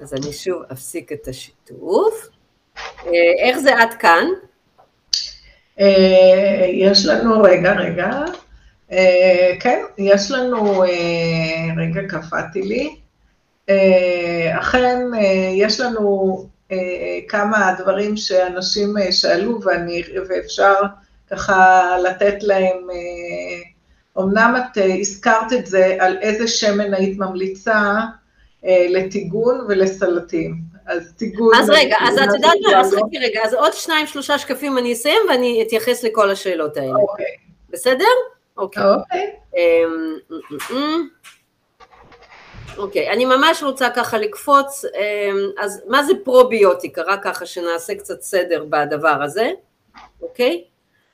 אז 0.00 0.14
אני 0.14 0.32
שוב 0.32 0.62
אפסיק 0.72 1.12
את 1.12 1.28
השיתוף. 1.28 2.28
אה, 3.06 3.12
איך 3.38 3.58
זה 3.58 3.76
עד 3.78 3.94
כאן? 3.94 4.26
אה, 5.80 6.66
יש 6.72 7.06
לנו, 7.06 7.42
רגע, 7.42 7.72
רגע. 7.72 8.10
אה, 8.92 9.52
כן, 9.60 9.82
יש 9.98 10.30
לנו, 10.30 10.84
רגע, 11.76 12.08
קפאתי 12.08 12.62
לי. 12.62 12.96
אכן, 14.58 14.98
יש 15.54 15.80
לנו 15.80 16.48
כמה 17.28 17.74
דברים 17.78 18.16
שאנשים 18.16 18.98
אה, 18.98 19.12
שאלו 19.12 19.60
ואני, 19.62 20.02
ואפשר 20.28 20.74
ככה 21.30 21.88
לתת 22.04 22.42
להם 22.42 22.90
אה, 22.90 23.62
אמנם 24.22 24.54
את 24.56 24.78
הזכרת 25.00 25.52
את 25.52 25.66
זה, 25.66 25.96
על 26.00 26.18
איזה 26.20 26.48
שמן 26.48 26.94
היית 26.94 27.18
ממליצה 27.18 27.94
לטיגון 28.88 29.60
ולסלטים. 29.68 30.54
אז 30.86 31.12
טיגון... 31.16 31.54
אז 31.54 31.70
רגע, 31.70 31.96
אז 32.08 32.18
את 32.18 32.34
יודעת 32.34 32.52
מה, 32.62 32.80
אז 32.80 32.90
חכי 32.90 33.18
רגע, 33.18 33.40
אז 33.44 33.54
עוד 33.54 33.72
שניים, 33.72 34.06
שלושה 34.06 34.38
שקפים 34.38 34.78
אני 34.78 34.92
אסיים 34.92 35.20
ואני 35.28 35.62
אתייחס 35.66 36.04
לכל 36.04 36.30
השאלות 36.30 36.76
האלה. 36.76 36.94
אוקיי. 36.94 37.26
בסדר? 37.70 38.04
אוקיי. 38.56 38.82
אוקיי. 38.82 39.32
אמ, 42.66 42.72
אמ, 42.72 42.78
אמ. 42.78 42.82
אוקיי, 42.82 43.10
אני 43.10 43.24
ממש 43.24 43.62
רוצה 43.62 43.90
ככה 43.90 44.18
לקפוץ, 44.18 44.84
אז 45.58 45.82
מה 45.88 46.02
זה 46.02 46.12
פרוביוטיקה? 46.24 47.02
רק 47.06 47.24
ככה 47.24 47.46
שנעשה 47.46 47.94
קצת 47.94 48.22
סדר 48.22 48.64
בדבר 48.70 49.22
הזה, 49.22 49.50
אוקיי? 50.22 50.64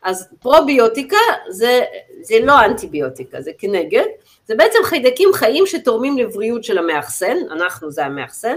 אז 0.03 0.29
פרוביוטיקה 0.41 1.17
זה, 1.49 1.85
זה 2.23 2.35
לא 2.43 2.65
אנטיביוטיקה, 2.65 3.41
זה 3.41 3.51
כנגד, 3.59 4.05
זה 4.47 4.55
בעצם 4.55 4.79
חיידקים 4.85 5.29
חיים 5.33 5.67
שתורמים 5.67 6.19
לבריאות 6.19 6.65
של 6.65 6.79
המאחסן, 6.79 7.37
אנחנו 7.51 7.91
זה 7.91 8.05
המאחסן, 8.05 8.57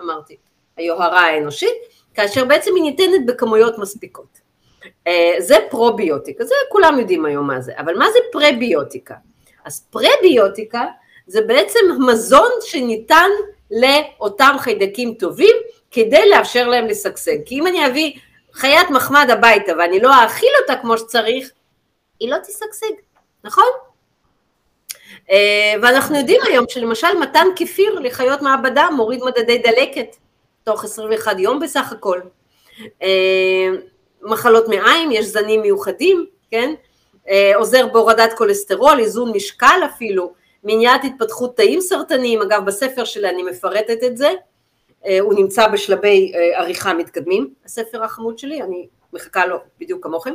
אמרתי, 0.00 0.36
היוהרה 0.76 1.20
האנושית, 1.20 1.76
כאשר 2.14 2.44
בעצם 2.44 2.70
היא 2.74 2.82
ניתנת 2.82 3.26
בכמויות 3.26 3.78
מספיקות. 3.78 4.40
אה, 5.06 5.34
זה 5.38 5.56
פרוביוטיקה, 5.70 6.44
זה 6.44 6.54
כולם 6.68 6.98
יודעים 6.98 7.24
היום 7.24 7.46
מה 7.46 7.60
זה, 7.60 7.72
אבל 7.78 7.98
מה 7.98 8.06
זה 8.12 8.18
פרביוטיקה? 8.32 9.14
אז 9.64 9.86
פרביוטיקה 9.90 10.86
זה 11.26 11.40
בעצם 11.40 11.78
מזון 11.98 12.50
שניתן 12.60 13.30
לאותם 13.70 14.56
חיידקים 14.58 15.14
טובים 15.14 15.56
כדי 15.90 16.28
לאפשר 16.28 16.68
להם 16.68 16.86
לשגשג. 16.86 17.36
כי 17.46 17.54
אם 17.54 17.66
אני 17.66 17.86
אביא 17.86 18.12
חיית 18.52 18.90
מחמד 18.90 19.26
הביתה 19.30 19.72
ואני 19.78 20.00
לא 20.00 20.24
אאכיל 20.24 20.52
אותה 20.62 20.76
כמו 20.76 20.98
שצריך, 20.98 21.50
היא 22.20 22.30
לא 22.30 22.36
תשגשג, 22.38 22.94
נכון? 23.44 23.64
אה, 25.30 25.74
ואנחנו 25.82 26.18
יודעים 26.18 26.40
היום 26.48 26.64
שלמשל 26.68 27.18
מתן 27.20 27.46
כפיר 27.56 27.98
לחיות 28.00 28.42
מעבדה 28.42 28.88
מוריד 28.90 29.20
מדדי 29.24 29.58
דלקת 29.58 30.16
תוך 30.64 30.84
21 30.84 31.38
יום 31.38 31.60
בסך 31.60 31.92
הכל. 31.92 32.20
אה, 33.02 33.68
מחלות 34.22 34.68
מעיים, 34.68 35.12
יש 35.12 35.26
זנים 35.26 35.62
מיוחדים, 35.62 36.26
כן? 36.50 36.74
אה, 37.28 37.52
עוזר 37.56 37.86
בהורדת 37.86 38.32
כולסטרול, 38.32 38.98
איזון 38.98 39.32
משקל 39.34 39.80
אפילו, 39.94 40.32
מניעת 40.66 41.04
התפתחות 41.04 41.56
תאים 41.56 41.80
סרטניים, 41.80 42.42
אגב 42.42 42.64
בספר 42.66 43.04
שלי 43.04 43.28
אני 43.28 43.42
מפרטת 43.42 43.98
את 44.06 44.16
זה, 44.16 44.30
הוא 45.20 45.34
נמצא 45.34 45.68
בשלבי 45.68 46.32
עריכה 46.54 46.94
מתקדמים, 46.94 47.54
הספר 47.64 48.04
החמוד 48.04 48.38
שלי, 48.38 48.62
אני 48.62 48.86
מחכה 49.12 49.46
לו 49.46 49.56
בדיוק 49.80 50.02
כמוכם, 50.02 50.34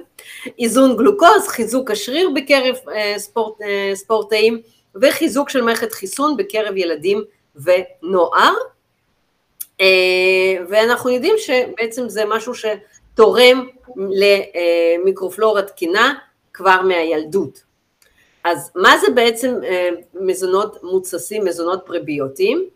איזון 0.60 0.98
גלוקוז, 0.98 1.48
חיזוק 1.48 1.92
השריר 1.92 2.30
בקרב 2.36 2.76
ספורט, 3.18 3.58
ספורטאים, 3.94 4.62
וחיזוק 4.96 5.50
של 5.50 5.62
מערכת 5.62 5.92
חיסון 5.92 6.38
בקרב 6.38 6.78
ילדים 6.78 7.24
ונוער, 7.56 8.54
אה, 9.82 9.86
ואנחנו 10.70 11.10
יודעים 11.10 11.36
שבעצם 11.38 12.10
זה 12.10 12.24
משהו 12.28 12.54
שתורם 12.56 13.68
למיקרופלורה 13.98 15.62
תקינה 15.62 16.14
כבר 16.54 16.82
מהילדות. 16.82 17.71
אז 18.44 18.72
מה 18.76 18.98
זה 18.98 19.08
בעצם 19.16 19.56
אה, 19.64 19.90
מזונות 20.14 20.84
מותססים, 20.84 21.46
מזונות 21.46 21.84
פרביוטיים? 21.86 22.70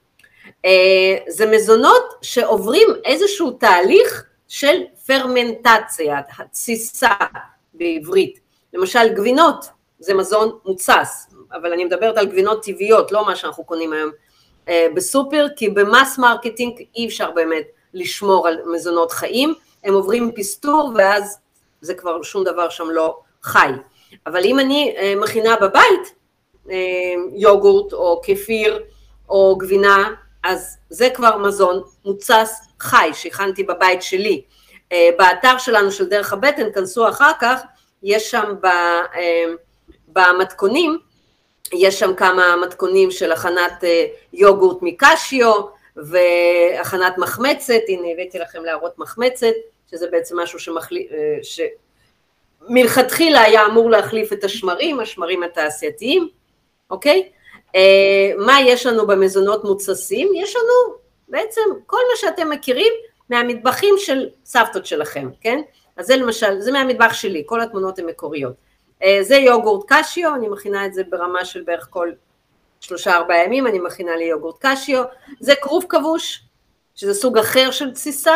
אה, 0.66 1.18
זה 1.28 1.46
מזונות 1.46 2.14
שעוברים 2.22 2.88
איזשהו 3.06 3.52
תהליך 3.52 4.26
של 4.48 4.82
פרמנטציה, 5.06 6.20
התססה 6.40 7.14
בעברית. 7.74 8.40
למשל 8.74 9.14
גבינות 9.14 9.66
זה 10.00 10.14
מזון 10.14 10.58
מותסס, 10.66 11.28
אבל 11.54 11.74
אני 11.74 11.86
מדברת 11.86 12.18
על 12.18 12.26
גבינות 12.26 12.64
טבעיות, 12.64 13.12
לא 13.12 13.26
מה 13.26 13.36
שאנחנו 13.36 13.64
קונים 13.64 13.94
היום 13.94 14.12
אה, 14.68 14.88
בסופר, 14.96 15.48
כי 15.56 15.70
ב 15.70 15.79
mass 15.79 16.18
marketing 16.18 16.84
אי 16.96 17.08
אפשר 17.08 17.32
באמת 17.32 17.66
לשמור 17.94 18.48
על 18.48 18.62
מזונות 18.74 19.12
חיים, 19.12 19.54
הם 19.84 19.94
עוברים 19.94 20.32
פסטור 20.36 20.92
ואז 20.96 21.40
זה 21.82 21.94
כבר 21.94 22.22
שום 22.24 22.44
דבר 22.44 22.70
שם 22.70 22.90
לא 22.90 23.20
חי. 23.44 23.72
אבל 24.28 24.46
אם 24.46 24.60
אני 24.60 24.96
אה, 24.98 25.14
מכינה 25.16 25.56
בבית 25.62 26.16
אה, 26.72 26.76
יוגורט 27.36 27.94
או 27.94 28.22
כפיר 28.24 28.84
או 29.30 29.56
גבינה, 29.58 30.14
אז 30.44 30.78
זה 30.90 31.10
כבר 31.10 31.38
מזון 31.38 31.82
מוצס 32.06 32.62
חי 32.80 33.10
שהכנתי 33.14 33.64
בבית 33.64 34.02
שלי. 34.02 34.44
באתר 35.18 35.58
שלנו 35.58 35.92
של 35.92 36.06
דרך 36.06 36.34
הבטן, 36.34 36.72
כנסו 36.72 37.10
אחר 37.10 37.32
כך, 37.42 37.62
יש 38.04 38.32
שם 38.32 38.56
במתכונים 40.08 41.00
יש 41.74 42.00
שם 42.00 42.16
כמה 42.16 42.56
מתכונים 42.56 43.12
של 43.12 43.32
הכנת 43.32 43.84
אה, 43.84 44.06
יוגורט 44.34 44.78
מקשיו 44.82 45.54
והכנת 45.96 47.18
מחמצת, 47.18 47.82
הנה 47.88 48.08
הבאתי 48.14 48.40
לכם 48.40 48.64
להראות 48.64 49.00
מחמצת, 49.00 49.54
שזה 49.92 50.08
בעצם 50.12 50.40
משהו 50.40 50.60
שמחליף, 50.60 51.12
אה, 51.12 51.38
שמלכתחילה 52.68 53.42
היה 53.42 53.66
אמור 53.66 53.90
להחליף 53.90 54.34
את 54.34 54.44
השמרים, 54.44 55.00
השמרים 55.00 55.44
התעשייתיים, 55.44 56.30
אוקיי? 56.90 57.30
אה, 57.76 58.32
מה 58.38 58.62
יש 58.62 58.86
לנו 58.86 59.08
במזונות 59.08 59.64
מוצסים? 59.64 60.32
יש 60.36 60.56
לנו 60.56 60.98
בעצם 61.28 61.62
כל 61.86 61.98
מה 62.12 62.16
שאתם 62.16 62.50
מכירים 62.50 62.94
מהמטבחים 63.30 63.96
של 63.98 64.30
סבתות 64.46 64.86
שלכם, 64.86 65.30
כן? 65.42 65.62
אז 65.98 66.06
זה 66.06 66.16
למשל, 66.16 66.60
זה 66.60 66.72
מהמטבח 66.72 67.14
שלי, 67.14 67.44
כל 67.46 67.62
התמונות 67.62 68.00
הן 68.00 68.06
מקוריות. 68.06 68.54
אה, 69.04 69.18
זה 69.22 69.36
יוגורט 69.36 69.86
קשיו, 69.88 70.36
אני 70.36 70.48
מכינה 70.48 70.86
את 70.86 70.94
זה 70.94 71.04
ברמה 71.10 71.46
של 71.46 71.62
בערך 71.62 71.88
כל 71.90 72.12
שלושה 72.80 73.16
ארבעה 73.18 73.44
ימים, 73.44 73.68
אני 73.68 73.80
מכינה 73.80 74.16
לי 74.16 74.24
יוגורט 74.24 74.56
קשיו, 74.60 75.04
זה 75.40 75.54
כרוב 75.62 75.86
כבוש, 75.90 76.44
שזה 76.96 77.14
סוג 77.14 77.38
אחר 77.38 77.72
של 77.72 77.92
תסיסה, 77.92 78.36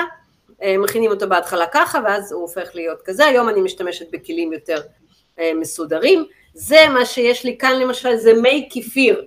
מכינים 0.79 1.11
אותו 1.11 1.29
בהתחלה 1.29 1.65
ככה 1.71 1.99
ואז 2.05 2.31
הוא 2.31 2.41
הופך 2.41 2.69
להיות 2.73 3.01
כזה, 3.01 3.25
היום 3.25 3.49
אני 3.49 3.61
משתמשת 3.61 4.11
בכלים 4.11 4.53
יותר 4.53 4.81
אה, 5.39 5.51
מסודרים, 5.55 6.25
זה 6.53 6.85
מה 6.93 7.05
שיש 7.05 7.45
לי 7.45 7.57
כאן 7.57 7.79
למשל, 7.79 8.15
זה 8.15 8.33
מי 8.33 8.69
כפיר, 8.71 9.25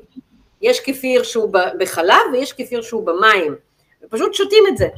יש 0.62 0.80
כפיר 0.80 1.22
שהוא 1.22 1.52
בחלב 1.78 2.20
ויש 2.32 2.52
כפיר 2.52 2.82
שהוא 2.82 3.06
במים, 3.06 3.54
ופשוט 4.02 4.34
שותים 4.34 4.64
את 4.68 4.76
זה, 4.76 4.88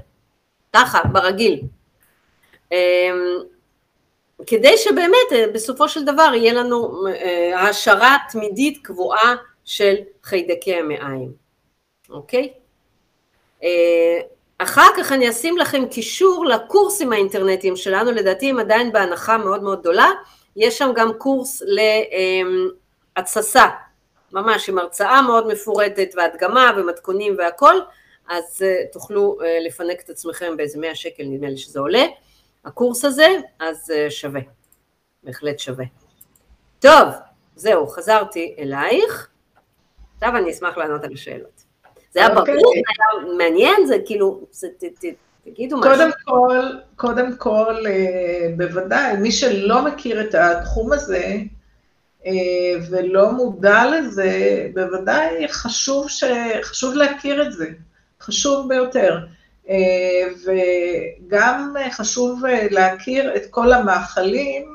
ככה, 0.73 1.01
ברגיל. 1.13 1.61
כדי 4.47 4.77
שבאמת 4.77 5.33
אה, 5.33 5.45
בסופו 5.55 5.89
של 5.89 6.05
דבר 6.05 6.31
יהיה 6.35 6.53
לנו 6.53 7.07
אה, 7.07 7.61
העשרה 7.61 8.17
תמידית 8.31 8.79
קבועה 8.83 9.37
של 9.65 9.95
חיידקי 10.23 10.75
המעיים, 10.75 11.33
אוקיי? 12.11 12.53
אה, 14.61 14.65
אחר 14.65 14.89
כך 14.97 15.13
אני 15.13 15.31
אשים 15.31 15.59
לכם 15.59 15.87
קישור 15.91 16.47
לקורסים 16.47 17.13
האינטרנטיים 17.13 17.77
שלנו, 17.77 18.13
לדעתי 18.13 18.51
הם 18.51 18.59
עדיין 18.59 18.93
בהנחה 18.93 19.39
מאוד 19.39 19.63
מאוד 19.63 19.81
גדולה, 19.81 20.11
יש 20.57 20.79
שם 20.79 20.93
גם 20.95 21.13
קורס 21.19 21.63
להתססה, 23.17 23.67
ממש 24.33 24.69
עם 24.69 24.79
הרצאה 24.79 25.23
מאוד 25.23 25.47
מפורטת 25.47 26.09
והדגמה 26.17 26.71
ומתכונים 26.77 27.35
והכל, 27.39 27.75
אז 28.29 28.65
תוכלו 28.93 29.39
לפנק 29.67 30.01
את 30.01 30.11
עצמכם 30.11 30.57
באיזה 30.57 30.81
100 30.81 30.95
שקל 30.95 31.23
נדמה 31.27 31.49
לי 31.49 31.57
שזה 31.57 31.81
עולה, 31.81 32.05
הקורס 32.65 33.05
הזה, 33.05 33.29
אז 33.61 33.91
אה, 33.91 34.11
שווה, 34.11 34.41
בהחלט 35.23 35.59
שווה. 35.59 35.85
טוב, 36.79 37.09
זהו, 37.57 37.87
חזרתי 37.87 38.57
אלייך, 38.59 39.29
עכשיו 40.15 40.37
אני 40.37 40.51
אשמח 40.51 40.77
לענות 40.77 41.05
על 41.05 41.13
השאלות. 41.13 41.64
זה 42.15 42.21
היה 42.21 42.29
ברור, 42.29 42.41
אוקיי. 42.41 42.55
זה 42.55 42.61
היה 42.61 43.37
מעניין, 43.39 43.87
זה 43.87 43.97
כאילו, 44.07 44.41
זה, 44.51 44.69
ת, 44.79 44.85
ת, 44.85 45.05
תגידו 45.45 45.77
משהו. 45.77 45.93
קודם 45.93 46.11
כל, 46.25 46.67
קודם 46.97 47.37
כל, 47.37 47.75
אה, 47.87 48.49
בוודאי, 48.57 49.17
מי 49.17 49.33
שלא 49.33 49.85
מכיר 49.85 50.21
את 50.21 50.35
התחום 50.35 50.93
הזה, 50.93 51.37
אה, 52.27 52.33
ולא 52.91 53.33
מודע 53.33 53.85
לזה, 53.91 54.31
בוודאי 54.75 55.49
חשוב, 55.49 56.09
ש... 56.09 56.25
חשוב 56.63 56.95
להכיר 56.95 57.43
את 57.43 57.53
זה, 57.53 57.67
חשוב 58.21 58.69
ביותר. 58.69 59.19
אה, 59.69 60.29
וגם 60.45 61.75
חשוב 61.91 62.43
להכיר 62.71 63.37
את 63.37 63.43
כל 63.51 63.73
המאכלים 63.73 64.75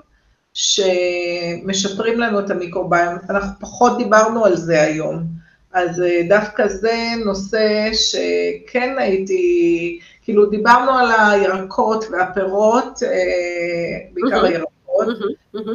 שמשפרים 0.54 2.20
לנו 2.20 2.40
את 2.40 2.50
המיקרוביום. 2.50 3.16
אנחנו 3.30 3.52
פחות 3.60 3.98
דיברנו 3.98 4.46
על 4.46 4.56
זה 4.56 4.82
היום, 4.82 5.39
אז 5.74 6.01
אה, 6.01 6.22
דווקא 6.30 6.67
זה 6.67 6.95
נושא 7.26 7.89
שכן 7.93 8.95
הייתי, 8.97 9.99
כאילו 10.24 10.45
דיברנו 10.45 10.91
על 10.91 11.11
הירקות 11.11 12.05
והפירות, 12.11 12.99
בעיקר 14.13 14.45
הירקות. 14.45 14.70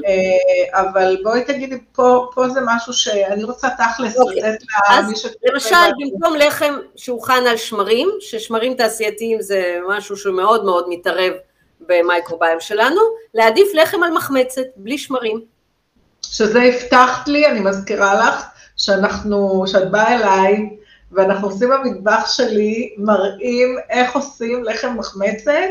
אה, 0.06 0.80
אבל 0.80 1.16
בואי 1.22 1.44
תגידי, 1.44 1.78
פה, 1.92 2.30
פה 2.34 2.48
זה 2.48 2.60
משהו 2.64 2.92
שאני 2.92 3.44
רוצה 3.44 3.68
תכלס 3.78 4.16
אוקיי. 4.16 4.36
לתת 4.36 4.64
למי 4.96 5.16
ש... 5.16 5.26
למשל, 5.52 5.76
במקום 5.98 6.36
לחם 6.36 6.74
שהוכן 6.96 7.46
על 7.50 7.56
שמרים, 7.56 8.08
ששמרים 8.20 8.74
תעשייתיים 8.74 9.42
זה 9.42 9.78
משהו 9.88 10.16
שמאוד 10.16 10.64
מאוד 10.64 10.86
מתערב 10.88 11.32
במייקרוביום 11.80 12.60
שלנו, 12.60 13.00
להעדיף 13.34 13.68
לחם 13.74 14.02
על 14.02 14.10
מחמצת, 14.12 14.66
בלי 14.76 14.98
שמרים. 14.98 15.40
שזה 16.22 16.62
הבטחת 16.62 17.28
לי, 17.28 17.46
אני 17.46 17.60
מזכירה 17.60 18.14
לך, 18.14 18.44
שאנחנו, 18.76 19.64
שאת 19.66 19.90
באה 19.90 20.16
אליי, 20.16 20.68
ואנחנו 21.12 21.48
עושים 21.48 21.70
במטבח 21.70 22.32
שלי, 22.32 22.94
מראים 22.98 23.76
איך 23.90 24.14
עושים 24.14 24.64
לחם 24.64 24.96
מחמצת, 24.98 25.70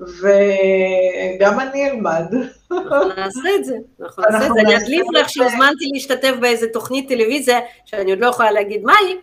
וגם 0.00 1.60
אני 1.60 1.90
אלמד. 1.90 2.34
אנחנו 2.70 3.08
נעשה 3.16 3.48
את 3.58 3.64
זה, 3.64 3.74
אנחנו 4.00 4.22
נעשה 4.22 4.46
את 4.46 4.52
זה. 4.54 4.60
אני 4.60 4.76
אדליף 4.76 5.06
לך 5.12 5.28
שהוזמנתי 5.28 5.84
להשתתף 5.92 6.32
באיזה 6.40 6.66
תוכנית 6.72 7.08
טלוויזיה, 7.08 7.58
שאני 7.84 8.10
עוד 8.10 8.20
לא 8.20 8.26
יכולה 8.26 8.50
להגיד 8.50 8.82
מהי, 8.82 9.16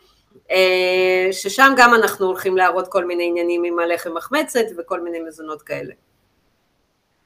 אה, 0.52 1.28
ששם 1.32 1.74
גם 1.78 1.94
אנחנו 1.94 2.26
הולכים 2.26 2.58
להראות 2.58 2.88
כל 2.88 3.06
מיני 3.06 3.28
עניינים 3.28 3.64
עם 3.64 3.80
הלחם 3.80 4.14
מחמצת 4.14 4.66
וכל 4.78 5.02
מיני 5.02 5.20
מזונות 5.20 5.62
כאלה. 5.62 5.94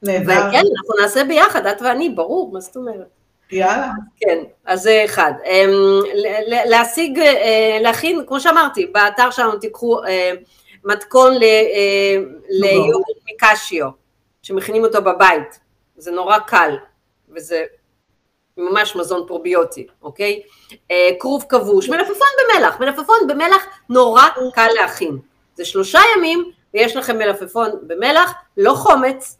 נהדר. 0.02 0.32
וכן, 0.32 0.62
אנחנו 0.76 0.94
נעשה 1.02 1.24
ביחד, 1.24 1.66
את 1.66 1.82
ואני, 1.82 2.08
ברור, 2.08 2.52
מה 2.52 2.60
זאת 2.60 2.76
אומרת? 2.76 3.21
יאללה. 3.52 3.90
כן, 4.16 4.38
אז 4.64 4.82
זה 4.82 5.02
אחד. 5.04 5.32
אמ, 5.46 5.70
להשיג, 6.66 7.18
אה, 7.18 7.78
להכין, 7.80 8.24
כמו 8.26 8.40
שאמרתי, 8.40 8.86
באתר 8.86 9.30
שלנו 9.30 9.58
תיקחו 9.58 10.04
אה, 10.04 10.32
מתכון 10.84 11.34
ליוגורט 12.48 13.16
מקשיו, 13.32 13.88
שמכינים 14.42 14.84
אותו 14.84 15.02
בבית, 15.02 15.60
זה 15.96 16.10
נורא 16.10 16.38
קל, 16.38 16.76
וזה 17.28 17.64
ממש 18.56 18.96
מזון 18.96 19.24
פרוביוטי, 19.26 19.86
אוקיי? 20.02 20.42
אה, 20.90 21.08
כרוב 21.20 21.44
כבוש, 21.48 21.88
מלפפון 21.88 22.26
במלח, 22.38 22.80
מלפפון 22.80 23.16
במלח 23.28 23.66
נורא 23.88 24.22
קל 24.54 24.68
להכין. 24.80 25.18
זה 25.54 25.64
שלושה 25.64 26.00
ימים 26.16 26.50
ויש 26.74 26.96
לכם 26.96 27.18
מלפפון 27.18 27.70
במלח, 27.86 28.32
לא 28.56 28.74
חומץ, 28.74 29.38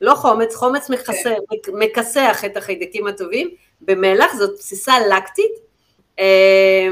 לא 0.00 0.14
חומץ, 0.14 0.54
חומץ 0.54 0.90
מכסה, 0.90 1.34
כן. 1.62 1.72
מכסח 1.74 2.42
את 2.46 2.56
החיידקים 2.56 3.06
הטובים, 3.06 3.50
במלח 3.80 4.34
זאת 4.34 4.54
בסיסה 4.58 4.94
לקטית, 5.08 5.52
אה, 6.18 6.88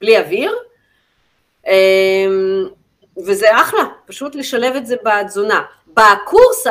בלי 0.00 0.18
אוויר, 0.18 0.56
אה, 1.66 2.26
וזה 3.26 3.60
אחלה, 3.60 3.84
פשוט 4.06 4.34
לשלב 4.34 4.76
את 4.76 4.86
זה 4.86 4.96
בתזונה. 5.04 5.62
בקורס 5.86 6.66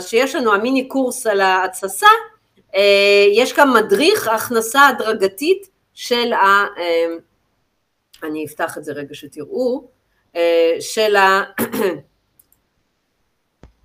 שיש 0.00 0.34
לנו, 0.34 0.54
המיני 0.54 0.88
קורס 0.88 1.26
על 1.26 1.40
ההתססה, 1.40 2.06
אה, 2.74 3.26
יש 3.32 3.54
גם 3.56 3.74
מדריך 3.74 4.28
הכנסה 4.28 4.88
הדרגתית 4.88 5.68
של 5.94 6.32
ה... 6.32 6.66
אני 8.22 8.44
אפתח 8.44 8.78
את 8.78 8.84
זה 8.84 8.92
רגע 8.92 9.14
שתראו, 9.14 9.88
של 10.80 11.16
ה... 11.16 11.42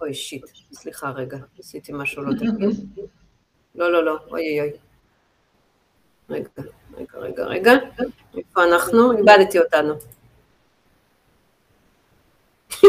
אוי 0.06 0.14
שיט, 0.14 0.46
סליחה 0.74 1.10
רגע, 1.10 1.38
עשיתי 1.60 1.92
משהו 1.96 2.24
לא 2.24 2.34
תקין. 2.36 2.58
לא, 3.76 3.92
לא, 3.92 4.06
לא, 4.06 4.18
אוי 4.32 4.62
אוי. 4.62 4.72
רגע, 6.30 6.50
רגע, 6.98 7.18
רגע, 7.18 7.44
רגע, 7.44 7.72
איפה 8.38 8.64
אנחנו? 8.64 9.18
איבדתי 9.18 9.60
אותנו. 9.60 9.94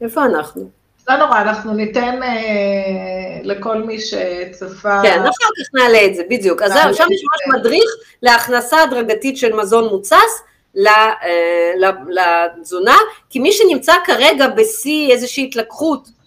איפה 0.00 0.24
אנחנו? 0.24 0.70
לא 1.08 1.16
נורא, 1.16 1.40
אנחנו 1.40 1.74
ניתן 1.74 2.22
אה, 2.22 3.40
לכל 3.42 3.82
מי 3.82 4.00
שצפה... 4.00 5.02
כן, 5.02 5.20
אחר 5.20 5.48
כך 5.58 5.74
נעלה 5.74 6.06
את 6.06 6.14
זה, 6.14 6.22
בדיוק. 6.30 6.62
אז 6.62 6.72
זהו, 6.72 6.94
שם 6.94 7.06
יש 7.12 7.22
ממש 7.24 7.58
מדריך 7.60 7.90
להכנסה 8.22 8.82
הדרגתית 8.82 9.36
של 9.36 9.56
מזון 9.56 9.88
מוצס 9.88 10.42
אה, 10.86 11.72
לתזונה, 12.08 12.96
כי 13.30 13.38
מי 13.38 13.52
שנמצא 13.52 13.94
כרגע 14.04 14.48
בשיא 14.48 15.12
איזושהי 15.12 15.44
התלקחות 15.44 16.17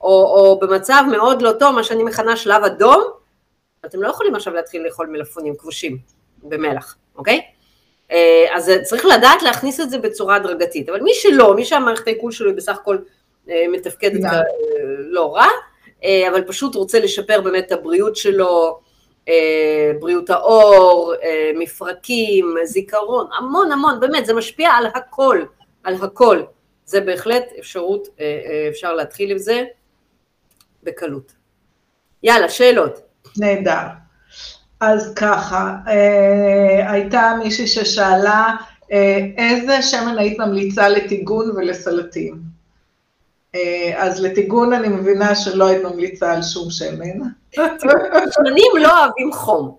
או, 0.00 0.08
או 0.10 0.58
במצב 0.60 1.02
מאוד 1.10 1.42
לא 1.42 1.52
טוב, 1.52 1.74
מה 1.74 1.84
שאני 1.84 2.04
מכנה 2.04 2.36
שלב 2.36 2.64
אדום, 2.64 3.04
אתם 3.86 4.02
לא 4.02 4.08
יכולים 4.08 4.34
עכשיו 4.34 4.54
להתחיל 4.54 4.82
לאכול 4.82 5.06
מלפפונים 5.06 5.56
כבושים 5.56 5.98
במלח, 6.42 6.96
אוקיי? 7.16 7.42
אה, 8.10 8.46
אז 8.52 8.72
צריך 8.82 9.06
לדעת 9.06 9.42
להכניס 9.42 9.80
את 9.80 9.90
זה 9.90 9.98
בצורה 9.98 10.36
הדרגתית, 10.36 10.88
אבל 10.88 11.00
מי 11.00 11.10
שלא, 11.14 11.54
מי 11.54 11.64
שהמערכת 11.64 12.06
העיכול 12.06 12.32
שלו 12.32 12.48
היא 12.50 12.56
בסך 12.56 12.76
הכל 12.76 12.98
אה, 13.50 13.64
מתפקדת 13.72 14.24
yeah. 14.24 14.34
לא 14.98 15.34
רע, 15.34 15.46
אה, 16.04 16.28
אבל 16.30 16.42
פשוט 16.42 16.74
רוצה 16.74 17.00
לשפר 17.00 17.40
באמת 17.40 17.66
את 17.66 17.72
הבריאות 17.72 18.16
שלו, 18.16 18.80
בריאות 20.00 20.30
העור, 20.30 21.14
מפרקים, 21.54 22.54
זיכרון, 22.64 23.26
המון 23.38 23.72
המון, 23.72 24.00
באמת, 24.00 24.26
זה 24.26 24.34
משפיע 24.34 24.70
על 24.70 24.86
הכל, 24.86 25.42
על 25.84 25.94
הכל. 26.02 26.42
זה 26.84 27.00
בהחלט 27.00 27.44
אפשרות, 27.58 28.08
אפשר 28.70 28.94
להתחיל 28.94 29.30
עם 29.30 29.38
זה. 29.38 29.64
בקלות. 30.82 31.32
יאללה, 32.22 32.48
שאלות. 32.48 33.00
נהדר. 33.36 33.86
אז 34.80 35.14
ככה, 35.16 35.74
אה, 35.88 36.92
הייתה 36.92 37.32
מישהי 37.38 37.66
ששאלה, 37.66 38.56
אה, 38.92 39.18
איזה 39.36 39.82
שמן 39.82 40.18
היית 40.18 40.38
ממליצה 40.38 40.88
לטיגון 40.88 41.50
ולסלטים? 41.56 42.38
אה, 43.54 43.92
אז 43.96 44.20
לטיגון 44.20 44.72
אני 44.72 44.88
מבינה 44.88 45.34
שלא 45.34 45.66
היית 45.66 45.82
ממליצה 45.82 46.32
על 46.32 46.42
שום 46.42 46.70
שמן. 46.70 47.28
שמנים 48.30 48.72
לא 48.80 49.04
אוהבים 49.04 49.32
חום. 49.32 49.76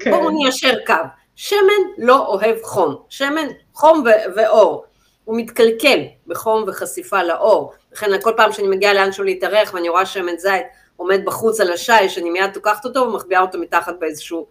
כן. 0.00 0.10
בואו 0.10 0.30
ניישר 0.30 0.74
קו. 0.86 0.94
שמן 1.36 1.58
לא 1.98 2.26
אוהב 2.26 2.56
חום. 2.62 2.94
שמן, 3.08 3.46
חום 3.74 4.04
ואור. 4.36 4.84
הוא 5.24 5.36
מתקלקל 5.36 6.00
בחום 6.26 6.64
וחשיפה 6.66 7.22
לאור. 7.22 7.72
לכן 7.96 8.20
כל 8.22 8.32
פעם 8.36 8.52
שאני 8.52 8.68
מגיעה 8.68 8.94
לאן 8.94 9.12
שהוא 9.12 9.26
להתארח 9.26 9.74
ואני 9.74 9.88
רואה 9.88 10.06
שמן 10.06 10.36
זית 10.38 10.62
עומד 10.96 11.20
בחוץ 11.24 11.60
על 11.60 11.72
השיש, 11.72 12.18
אני 12.18 12.30
מיד 12.30 12.50
תוקחת 12.52 12.84
אותו 12.84 13.00
ומחביאה 13.00 13.40
אותו 13.40 13.58
מתחת 13.58 13.94
באיזשהו 14.00 14.46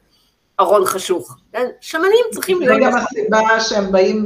ארון 0.59 0.85
חשוך. 0.85 1.37
כן? 1.53 1.67
שמנים 1.81 2.25
צריכים 2.31 2.61
להיות... 2.61 2.75
זה 2.75 2.85
גם 2.85 2.97
הסיבה 2.97 3.59
שהם 3.59 3.91
באים 3.91 4.25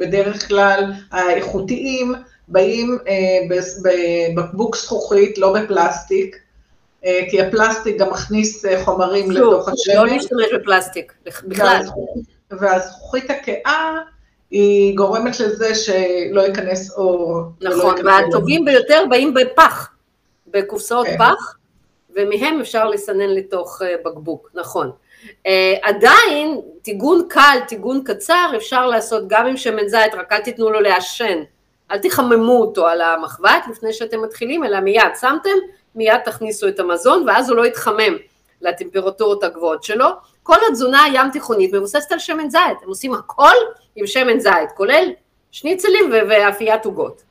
בדרך 0.00 0.48
כלל, 0.48 0.92
האיכותיים, 1.10 2.14
באים 2.48 2.98
אה, 3.08 3.56
בבקבוק 4.34 4.76
זכוכית, 4.76 5.38
לא 5.38 5.52
בפלסטיק. 5.52 6.36
אה, 7.04 7.20
כי 7.30 7.42
הפלסטיק 7.42 7.98
גם 7.98 8.10
מכניס 8.10 8.64
אה, 8.64 8.84
חומרים 8.84 9.30
לתוך 9.30 9.68
השמן. 9.68 9.94
לא 9.94 10.06
להשתמש 10.06 10.46
בפלסטיק, 10.54 11.12
בכלל. 11.24 11.80
והזכוכית 12.50 13.30
הכאה 13.30 13.98
היא 14.56 14.96
גורמת 14.96 15.40
לזה 15.40 15.74
שלא 15.74 16.40
ייכנס 16.40 16.90
אור. 16.96 17.42
נכון, 17.60 17.94
והטובים 18.04 18.64
ביותר 18.64 19.04
באים 19.10 19.34
בפח, 19.34 19.90
בקופסאות 20.46 21.06
כן. 21.06 21.18
פח, 21.18 21.56
ומהם 22.16 22.60
אפשר 22.60 22.88
לסנן 22.88 23.30
לתוך 23.30 23.82
אה, 23.82 23.94
בקבוק, 24.04 24.50
נכון. 24.54 24.90
Uh, 25.26 25.48
עדיין, 25.82 26.60
טיגון 26.82 27.26
קל, 27.28 27.58
טיגון 27.68 28.02
קצר, 28.04 28.50
אפשר 28.56 28.86
לעשות 28.86 29.24
גם 29.26 29.46
עם 29.46 29.56
שמן 29.56 29.88
זית, 29.88 30.14
רק 30.14 30.32
אל 30.32 30.40
תיתנו 30.40 30.70
לו 30.70 30.80
לעשן. 30.80 31.42
אל 31.90 31.98
תחממו 31.98 32.60
אותו 32.60 32.86
על 32.86 33.00
המחבת 33.00 33.64
לפני 33.70 33.92
שאתם 33.92 34.22
מתחילים, 34.22 34.64
אלא 34.64 34.80
מיד 34.80 35.12
שמתם, 35.20 35.50
מיד 35.94 36.20
תכניסו 36.24 36.68
את 36.68 36.80
המזון, 36.80 37.24
ואז 37.26 37.50
הוא 37.50 37.56
לא 37.56 37.66
יתחמם 37.66 38.16
לטמפרטורות 38.62 39.44
הגבוהות 39.44 39.82
שלו. 39.82 40.06
כל 40.46 40.56
התזונה 40.70 41.04
הים 41.04 41.30
תיכונית 41.30 41.74
מבוססת 41.74 42.12
על 42.12 42.18
שמן 42.18 42.50
זית, 42.50 42.82
הם 42.82 42.88
עושים 42.88 43.14
הכל 43.14 43.54
עם 43.96 44.06
שמן 44.06 44.40
זית, 44.40 44.72
כולל 44.76 45.10
שניצלים 45.50 46.10
ואפיית 46.28 46.84
עוגות, 46.84 47.22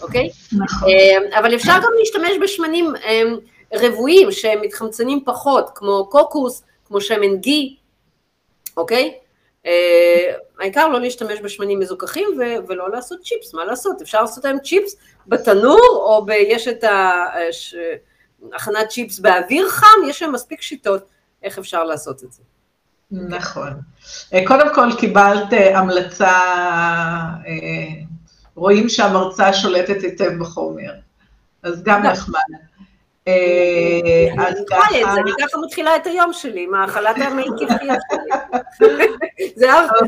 אוקיי? 0.00 0.30
נכון. 0.52 0.88
אה, 0.88 1.38
אבל 1.38 1.54
אפשר 1.54 1.72
גם 1.82 1.90
להשתמש 1.98 2.30
בשמנים 2.42 2.92
אה, 2.96 3.22
רבועים 3.74 4.32
שהם 4.32 4.60
מתחמצנים 4.60 5.24
פחות, 5.24 5.70
כמו 5.74 6.08
קוקוס, 6.10 6.62
כמו 6.84 7.00
שמן 7.00 7.36
גי, 7.36 7.76
אוקיי? 8.76 9.14
אה, 9.66 10.34
העיקר 10.60 10.88
לא 10.88 11.00
להשתמש 11.00 11.40
בשמנים 11.40 11.78
מזוכחים 11.78 12.28
ולא 12.68 12.90
לעשות 12.90 13.20
צ'יפס, 13.22 13.54
מה 13.54 13.64
לעשות? 13.64 14.02
אפשר 14.02 14.20
לעשות 14.20 14.44
היום 14.44 14.58
צ'יפס 14.58 14.96
בתנור, 15.26 15.88
או 15.90 16.26
ב- 16.26 16.30
יש 16.30 16.68
את 16.68 16.84
הכנת 18.52 18.88
צ'יפס 18.88 19.18
באוויר 19.18 19.68
חם, 19.68 20.08
יש 20.08 20.18
שם 20.18 20.32
מספיק 20.32 20.62
שיטות 20.62 21.02
איך 21.42 21.58
אפשר 21.58 21.84
לעשות 21.84 22.24
את 22.24 22.32
זה. 22.32 22.42
נכון. 23.10 23.72
אה, 24.34 24.42
קודם 24.46 24.74
כל 24.74 24.88
קיבלת 24.98 25.52
אה, 25.52 25.78
המלצה, 25.78 26.38
אה, 27.46 27.88
רואים 28.54 28.88
שהמרצה 28.88 29.52
שולטת 29.52 30.02
היטב 30.02 30.30
בחומר, 30.40 30.92
אז 31.62 31.82
גם 31.82 32.02
נחמד. 32.02 32.40
אני 35.18 35.32
ככה 35.40 35.58
מתחילה 35.64 35.96
את 35.96 36.06
היום 36.06 36.32
שלי, 36.32 36.64
עם 36.64 36.74
האכלת 36.74 37.16
המי 37.18 37.44
כיפיות 37.58 37.98
שלי. 38.78 39.06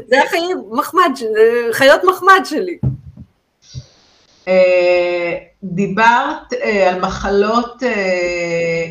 זה 0.08 0.22
החיים 0.24 0.62
מחמד, 0.70 1.12
חיות 1.72 2.00
מחמד 2.04 2.40
שלי. 2.44 2.78
דיברת 5.62 6.52
על 6.88 7.00
מחלות 7.00 7.82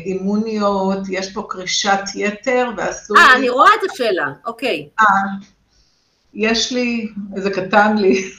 אימוניות, 0.04 0.98
יש 1.10 1.32
פה 1.32 1.46
קרישת 1.48 2.00
יתר 2.14 2.70
ואסור... 2.76 3.16
אה, 3.18 3.34
אני 3.36 3.48
רואה 3.48 3.70
את 3.78 3.90
השאלה, 3.90 4.26
אוקיי. 4.46 4.88
אה, 5.00 5.04
יש 6.34 6.72
לי, 6.72 7.08
איזה 7.36 7.50
קטן 7.50 7.96
לי. 7.96 8.30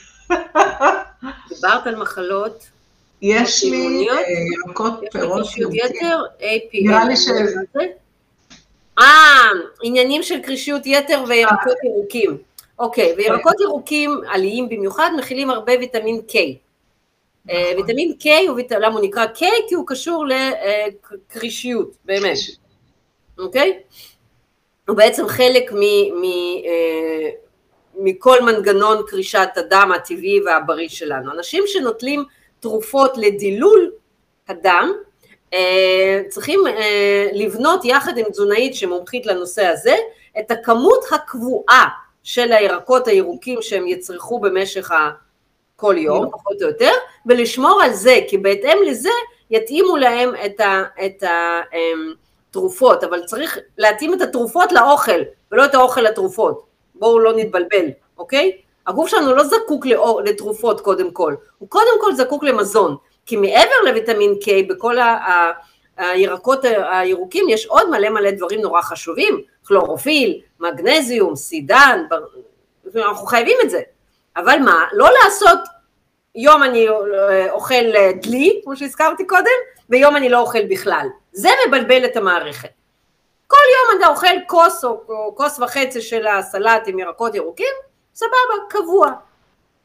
דיברת 1.48 1.86
על 1.86 1.96
מחלות 1.96 2.64
יש 3.22 3.64
לי 3.64 4.06
ירקות, 4.66 5.00
פירות, 5.12 5.46
יתר, 5.72 6.22
APL. 6.38 6.84
נראה 6.84 7.04
לי 7.04 7.16
ש... 7.16 7.28
אה, 8.98 9.48
עניינים 9.82 10.22
של 10.22 10.40
קרישיות 10.40 10.82
יתר 10.86 11.24
וירקות 11.28 11.76
ירוקים. 11.84 12.38
אוקיי, 12.78 13.14
וירקות 13.16 13.60
ירוקים 13.60 14.20
עליים 14.28 14.68
במיוחד 14.68 15.10
מכילים 15.18 15.50
הרבה 15.50 15.72
ויטמין 15.80 16.20
K. 16.28 16.34
אה, 17.50 17.72
נכון. 17.72 17.86
ויטמין 17.86 18.14
K, 18.20 18.26
למה 18.78 18.94
הוא 18.94 19.04
נקרא 19.04 19.26
K? 19.34 19.44
כי 19.68 19.74
הוא 19.74 19.84
קשור 19.86 20.24
לקרישיות, 20.26 21.96
באמת. 22.04 22.36
אוקיי? 23.38 23.78
הוא 24.88 24.96
בעצם 24.96 25.28
חלק 25.28 25.72
אה, 25.72 27.30
מכל 27.94 28.42
מנגנון 28.42 29.02
קרישת 29.06 29.48
הדם 29.56 29.92
הטבעי 29.96 30.40
והבריא 30.40 30.88
שלנו. 30.88 31.32
אנשים 31.32 31.64
שנוטלים 31.66 32.24
תרופות 32.60 33.12
לדילול 33.16 33.90
הדם, 34.48 34.92
אה, 35.54 36.22
צריכים 36.28 36.60
לבנות 37.32 37.84
יחד 37.84 38.18
עם 38.18 38.26
תזונאית 38.30 38.74
שמומחית 38.74 39.26
לנושא 39.26 39.66
הזה, 39.66 39.96
את 40.38 40.50
הכמות 40.50 41.04
הקבועה 41.12 41.88
של 42.22 42.52
הירקות 42.52 43.08
הירוקים 43.08 43.62
שהם 43.62 43.86
יצרכו 43.86 44.40
במשך 44.40 44.90
כל 45.82 45.94
יום, 45.98 46.30
פחות 46.30 46.62
או 46.62 46.66
יותר, 46.66 46.90
ולשמור 47.26 47.82
על 47.82 47.92
זה, 47.92 48.18
כי 48.28 48.38
בהתאם 48.38 48.78
לזה 48.86 49.10
יתאימו 49.50 49.96
להם 49.96 50.32
את, 50.44 50.60
ה, 50.60 50.82
את 51.06 51.24
התרופות, 52.50 53.04
אבל 53.04 53.24
צריך 53.24 53.58
להתאים 53.78 54.14
את 54.14 54.20
התרופות 54.20 54.72
לאוכל, 54.72 55.20
ולא 55.52 55.64
את 55.64 55.74
האוכל 55.74 56.00
לתרופות. 56.00 56.62
בואו 56.94 57.18
לא 57.18 57.32
נתבלבל, 57.36 57.86
אוקיי? 58.18 58.52
הגוף 58.86 59.08
שלנו 59.08 59.34
לא 59.34 59.44
זקוק 59.44 59.86
לתרופות 60.24 60.80
קודם 60.80 61.10
כל, 61.10 61.34
הוא 61.58 61.68
קודם 61.68 62.00
כל 62.00 62.14
זקוק 62.14 62.44
למזון, 62.44 62.96
כי 63.26 63.36
מעבר 63.36 63.76
לויטמין 63.84 64.34
K 64.42 64.68
בכל 64.68 64.98
ה... 64.98 65.50
הירקות 65.96 66.64
הירוקים 66.90 67.48
יש 67.48 67.66
עוד 67.66 67.90
מלא 67.90 68.08
מלא 68.08 68.30
דברים 68.30 68.60
נורא 68.60 68.82
חשובים, 68.82 69.40
כלורופיל, 69.66 70.40
מגנזיום, 70.60 71.36
סידן, 71.36 72.04
אנחנו 72.96 73.26
חייבים 73.26 73.56
את 73.64 73.70
זה. 73.70 73.80
אבל 74.36 74.58
מה, 74.64 74.84
לא 74.92 75.08
לעשות 75.24 75.58
יום 76.34 76.62
אני 76.62 76.88
אה, 76.88 77.52
אוכל 77.52 77.74
אה, 77.96 78.10
דלי, 78.22 78.60
כמו 78.64 78.76
שהזכרתי 78.76 79.26
קודם, 79.26 79.58
ויום 79.90 80.16
אני 80.16 80.28
לא 80.28 80.40
אוכל 80.40 80.66
בכלל. 80.70 81.06
זה 81.32 81.48
מבלבל 81.68 82.04
את 82.04 82.16
המערכת. 82.16 82.68
כל 83.46 83.56
יום 83.56 83.98
אתה 83.98 84.08
אוכל 84.08 84.36
כוס 84.46 84.84
או, 84.84 85.00
או 85.08 85.34
כוס 85.36 85.58
וחצי 85.58 86.00
של 86.00 86.26
הסלט 86.26 86.82
עם 86.86 86.98
ירקות 86.98 87.34
ירוקים, 87.34 87.74
סבבה, 88.14 88.32
קבוע. 88.70 89.12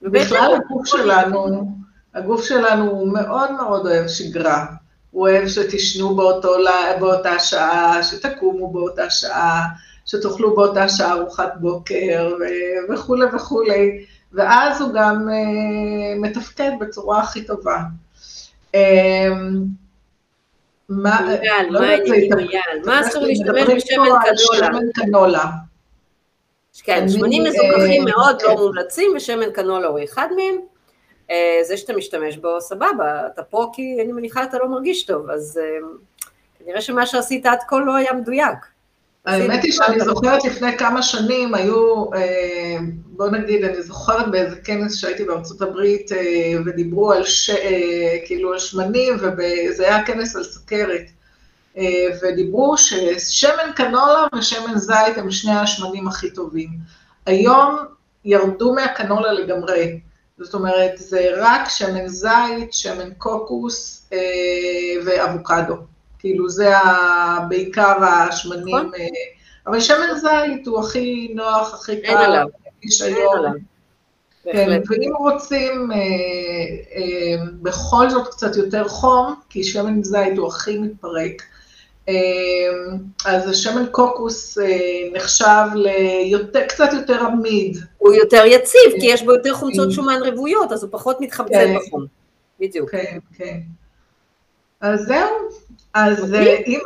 בכלל 0.02 0.56
הגוף 0.56 0.86
שלנו, 0.86 1.68
הגוף 2.16 2.44
שלנו 2.44 2.92
הוא 2.92 3.14
מאוד 3.14 3.52
מאוד 3.52 3.88
אוהב 3.88 4.08
שגרה. 4.08 4.66
הוא 5.12 5.30
אוהב 5.30 5.48
שתישנו 5.48 6.16
באותו, 6.16 6.56
באותה 7.00 7.40
שעה, 7.40 8.04
שתקומו 8.04 8.72
באותה 8.72 9.10
שעה, 9.10 9.62
שתאכלו 10.06 10.56
באותה 10.56 10.90
שעה 10.90 11.14
ארוחת 11.14 11.54
בוקר 11.56 12.36
וכולי 12.90 13.26
וכולי, 13.36 14.06
ואז 14.34 14.82
הוא 14.82 14.94
גם 14.94 15.28
uh, 15.30 16.22
מתפקד 16.22 16.72
בצורה 16.80 17.20
הכי 17.20 17.46
טובה. 17.46 17.78
מה, 20.90 21.34
לא 21.70 21.80
מה 22.86 23.02
אסור 23.02 23.24
להשתמש 23.24 23.84
בשמן 24.32 24.92
קנולה? 24.94 25.46
כן, 26.84 27.10
שמנים 27.10 27.44
מזוכחים 27.44 28.08
אה, 28.08 28.14
מאוד 28.14 28.42
לא 28.42 28.48
כן. 28.48 28.56
מומלצים, 28.58 29.12
ושמן 29.16 29.52
קנולה 29.52 29.88
הוא 29.88 30.00
אחד 30.04 30.28
מהם. 30.36 30.56
אה, 31.32 31.60
זה 31.64 31.78
שאתה 31.78 31.94
משתמש 31.94 32.38
בו, 32.38 32.62
סבבה, 32.62 33.28
אתה 33.34 33.44
פה 33.44 33.72
כי 33.74 33.98
אני 34.04 34.12
מניחה 34.12 34.44
אתה 34.44 34.58
לא 34.58 34.68
מרגיש 34.68 35.06
טוב, 35.06 35.30
אז 35.30 35.60
כנראה 36.60 36.82
שמה 36.82 37.06
שעשית 37.06 37.46
עד 37.46 37.60
כה 37.68 37.80
לא 37.80 37.96
היה 37.96 38.14
מדויק. 38.14 38.77
האמת 39.28 39.64
היא 39.64 39.72
שאני 39.72 40.00
זוכרת 40.00 40.46
לפני 40.46 40.78
כמה 40.78 41.02
שנים, 41.02 41.56
היו, 41.56 42.14
אה, 42.14 42.78
בוא 43.06 43.30
נגיד, 43.30 43.64
אני 43.64 43.84
זוכרת 43.84 44.32
באיזה 44.32 44.56
כנס 44.56 44.96
שהייתי 44.96 45.24
בארצות 45.24 45.62
הברית 45.62 46.12
אה, 46.12 46.54
ודיברו 46.66 47.12
על, 47.12 47.24
ש, 47.24 47.50
אה, 47.50 48.18
כאילו 48.26 48.54
על 48.54 48.60
שמנים, 48.60 49.14
וזה 49.38 49.84
היה 49.84 50.06
כנס 50.06 50.36
על 50.36 50.44
סוכרת, 50.44 51.06
ודיברו 52.22 52.76
ששמן 52.78 53.72
קנולה 53.76 54.28
ושמן 54.38 54.78
זית 54.78 55.18
הם 55.18 55.32
שני 55.32 55.52
השמנים 55.52 56.08
הכי 56.08 56.30
טובים. 56.30 56.70
היום 57.26 57.78
ירדו 58.26 58.74
מהקנולה 58.74 59.34
לגמרי, 59.34 60.00
זאת 60.40 60.54
אומרת, 60.54 60.92
זה 60.96 61.30
רק 61.38 61.70
שמן 61.70 62.08
זית, 62.08 62.74
שמן 62.74 63.10
קוקוס 63.18 64.10
ואבוקדו. 65.06 65.76
כאילו 66.20 66.50
זה 66.50 66.74
בעיקר 67.50 68.04
השמנים, 68.04 68.76
נכון. 68.76 68.92
אה, 69.00 69.06
אבל 69.68 69.80
שמן 69.80 70.16
זית 70.16 70.68
הוא 70.68 70.80
הכי 70.80 71.32
נוח, 71.36 71.74
הכי 71.74 72.02
קל, 72.02 72.08
אין 72.08 72.18
עליו, 72.18 72.48
אין 73.02 73.16
עליו. 73.38 73.52
כן, 74.52 74.82
ואם 74.90 75.16
רוצים 75.16 75.92
אה, 75.92 75.98
אה, 76.96 77.46
בכל 77.62 78.10
זאת 78.10 78.28
קצת 78.28 78.56
יותר 78.56 78.88
חום, 78.88 79.36
כי 79.50 79.64
שמן 79.64 80.04
זית 80.04 80.38
הוא 80.38 80.48
הכי 80.48 80.78
מתפרק, 80.78 81.44
אה, 82.10 82.14
אז 83.26 83.50
השמן 83.50 83.86
קוקוס 83.92 84.58
נחשב 85.14 85.66
לקצת 86.54 86.90
יותר 86.94 87.26
עמיד. 87.26 87.78
הוא 87.98 88.14
יותר 88.14 88.44
יציב, 88.46 88.92
כי 89.00 89.06
יש 89.06 89.24
בו 89.24 89.34
יותר 89.34 89.54
חומצות 89.54 89.92
שומן 89.92 90.20
רבויות, 90.24 90.72
אז 90.72 90.84
הוא 90.84 90.92
פחות 90.92 91.18
מתחמצן 91.22 91.54
כן. 91.54 91.76
בחום. 91.76 92.06
בדיוק. 92.60 92.92
כן, 92.92 93.18
כן. 93.38 93.60
אז 94.82 95.00
זהו, 95.00 95.30
אז 95.98 96.34
אה, 96.34 96.58
אם, 96.68 96.80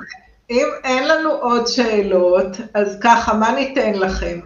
אם 0.49 0.67
אין 0.83 1.07
לנו 1.07 1.31
עוד 1.31 1.67
שאלות, 1.67 2.47
אז 2.73 2.97
ככה, 3.03 3.33
מה 3.33 3.51
ניתן 3.51 3.93
לכם? 3.93 4.39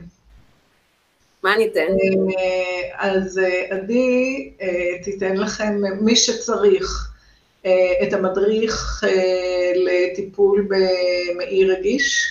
מה 1.44 1.58
ניתן? 1.58 1.88
אה, 2.38 3.10
אז 3.10 3.40
אה, 3.40 3.66
עדי 3.70 4.52
תיתן 5.04 5.38
לכם, 5.38 5.82
מי 6.02 6.16
שצריך, 6.16 7.12
את 8.04 8.14
המדריך 8.14 9.04
לטיפול 9.76 10.68
במעי 10.70 11.66
רגיש. 11.66 12.28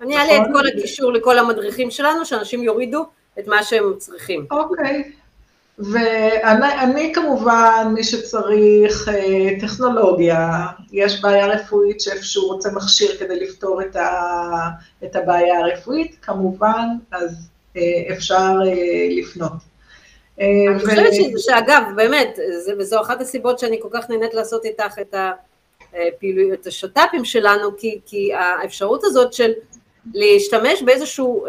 אני 0.00 0.16
אעלה 0.16 0.36
את 0.36 0.40
נכון? 0.40 0.52
כל 0.52 0.68
הקישור 0.68 1.12
לכל 1.12 1.38
המדריכים 1.38 1.90
שלנו, 1.90 2.24
שאנשים 2.24 2.62
יורידו 2.62 3.06
את 3.38 3.46
מה 3.46 3.62
שהם 3.62 3.94
צריכים. 3.98 4.46
אוקיי. 4.50 5.12
ואני 5.80 7.12
כמובן, 7.14 7.90
מי 7.94 8.04
שצריך 8.04 9.08
אה, 9.08 9.48
טכנולוגיה, 9.60 10.66
יש 10.92 11.22
בעיה 11.22 11.46
רפואית 11.46 12.00
שאיפשהו 12.00 12.48
רוצה 12.48 12.70
מכשיר 12.70 13.16
כדי 13.18 13.40
לפתור 13.40 13.82
את, 13.82 13.96
ה, 13.96 14.68
את 15.04 15.16
הבעיה 15.16 15.58
הרפואית, 15.58 16.16
כמובן, 16.22 16.86
אז 17.12 17.48
אה, 17.76 17.82
אפשר 18.12 18.52
אה, 18.66 19.08
לפנות. 19.10 19.52
אני 20.38 20.78
חושבת 20.78 21.38
שאגב, 21.38 21.82
באמת, 21.96 22.38
וזו 22.78 23.00
אחת 23.00 23.20
הסיבות 23.20 23.58
שאני 23.58 23.78
כל 23.82 23.88
כך 23.92 24.10
נהנית 24.10 24.34
לעשות 24.34 24.64
איתך 24.64 24.98
את 25.00 25.14
הפעילויות, 25.92 26.60
את 26.60 26.66
השת"פים 26.66 27.24
שלנו, 27.24 27.76
כי, 27.76 28.00
כי 28.06 28.34
האפשרות 28.34 29.04
הזאת 29.04 29.32
של 29.32 29.52
להשתמש 30.14 30.82
באיזשהו 30.82 31.46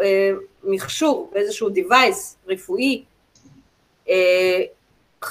מכשור, 0.64 1.30
באיזשהו 1.34 1.68
device 1.68 2.48
רפואי, 2.48 3.02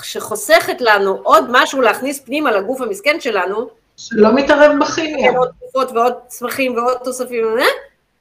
שחוסכת 0.03 0.81
לנו 0.81 1.19
עוד 1.23 1.45
משהו 1.49 1.81
להכניס 1.81 2.19
פנימה 2.19 2.51
לגוף 2.51 2.81
המסכן 2.81 3.19
שלנו, 3.19 3.69
שלא 3.97 4.35
מתערב 4.35 4.71
בכימיה. 4.81 5.31
עוד 5.37 5.49
תרופות 5.59 5.91
ועוד 5.91 6.13
צמחים 6.27 6.75
ועוד 6.75 6.97
תוספים, 7.03 7.45
אה? 7.59 7.65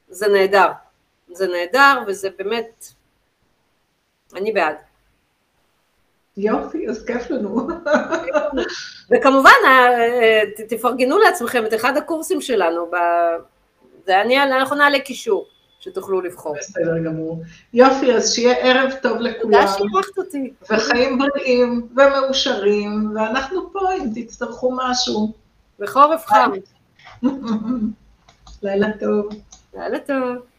זה 0.09 0.28
נהדר. 0.28 0.68
זה 1.32 1.46
נהדר 1.46 2.03
וזה 2.07 2.28
באמת, 2.38 2.84
אני 4.34 4.53
בעד. 4.53 4.76
יופי, 6.36 6.88
אז 6.88 7.05
כיף 7.05 7.30
לנו. 7.30 7.68
וכמובן, 9.11 9.51
אה, 9.66 10.42
תפרגנו 10.68 11.18
לעצמכם 11.18 11.66
את 11.66 11.74
אחד 11.74 11.96
הקורסים 11.96 12.40
שלנו, 12.40 12.90
זה 14.07 14.22
אנחנו 14.22 14.76
נעלה 14.76 15.01
קישור. 15.01 15.46
שתוכלו 15.81 16.20
לבחור. 16.20 16.57
בסדר 16.59 16.99
גמור. 17.05 17.43
יופי, 17.74 18.12
אז 18.12 18.35
שיהיה 18.35 18.57
ערב 18.57 18.93
טוב 19.03 19.18
לכולם. 19.18 19.43
תודה 19.43 19.66
שאירחת 19.66 20.18
אותי. 20.18 20.53
וחיים 20.70 21.18
בריאים 21.18 21.89
ומאושרים, 21.97 23.12
ואנחנו 23.14 23.72
פה 23.72 23.81
אם 23.93 24.07
תצטרכו 24.14 24.76
משהו. 24.76 25.33
בחורף 25.78 26.26
חם. 26.26 26.51
לילה 28.62 28.89
טוב. 29.01 29.28
לילה 29.74 29.99
טוב. 29.99 30.49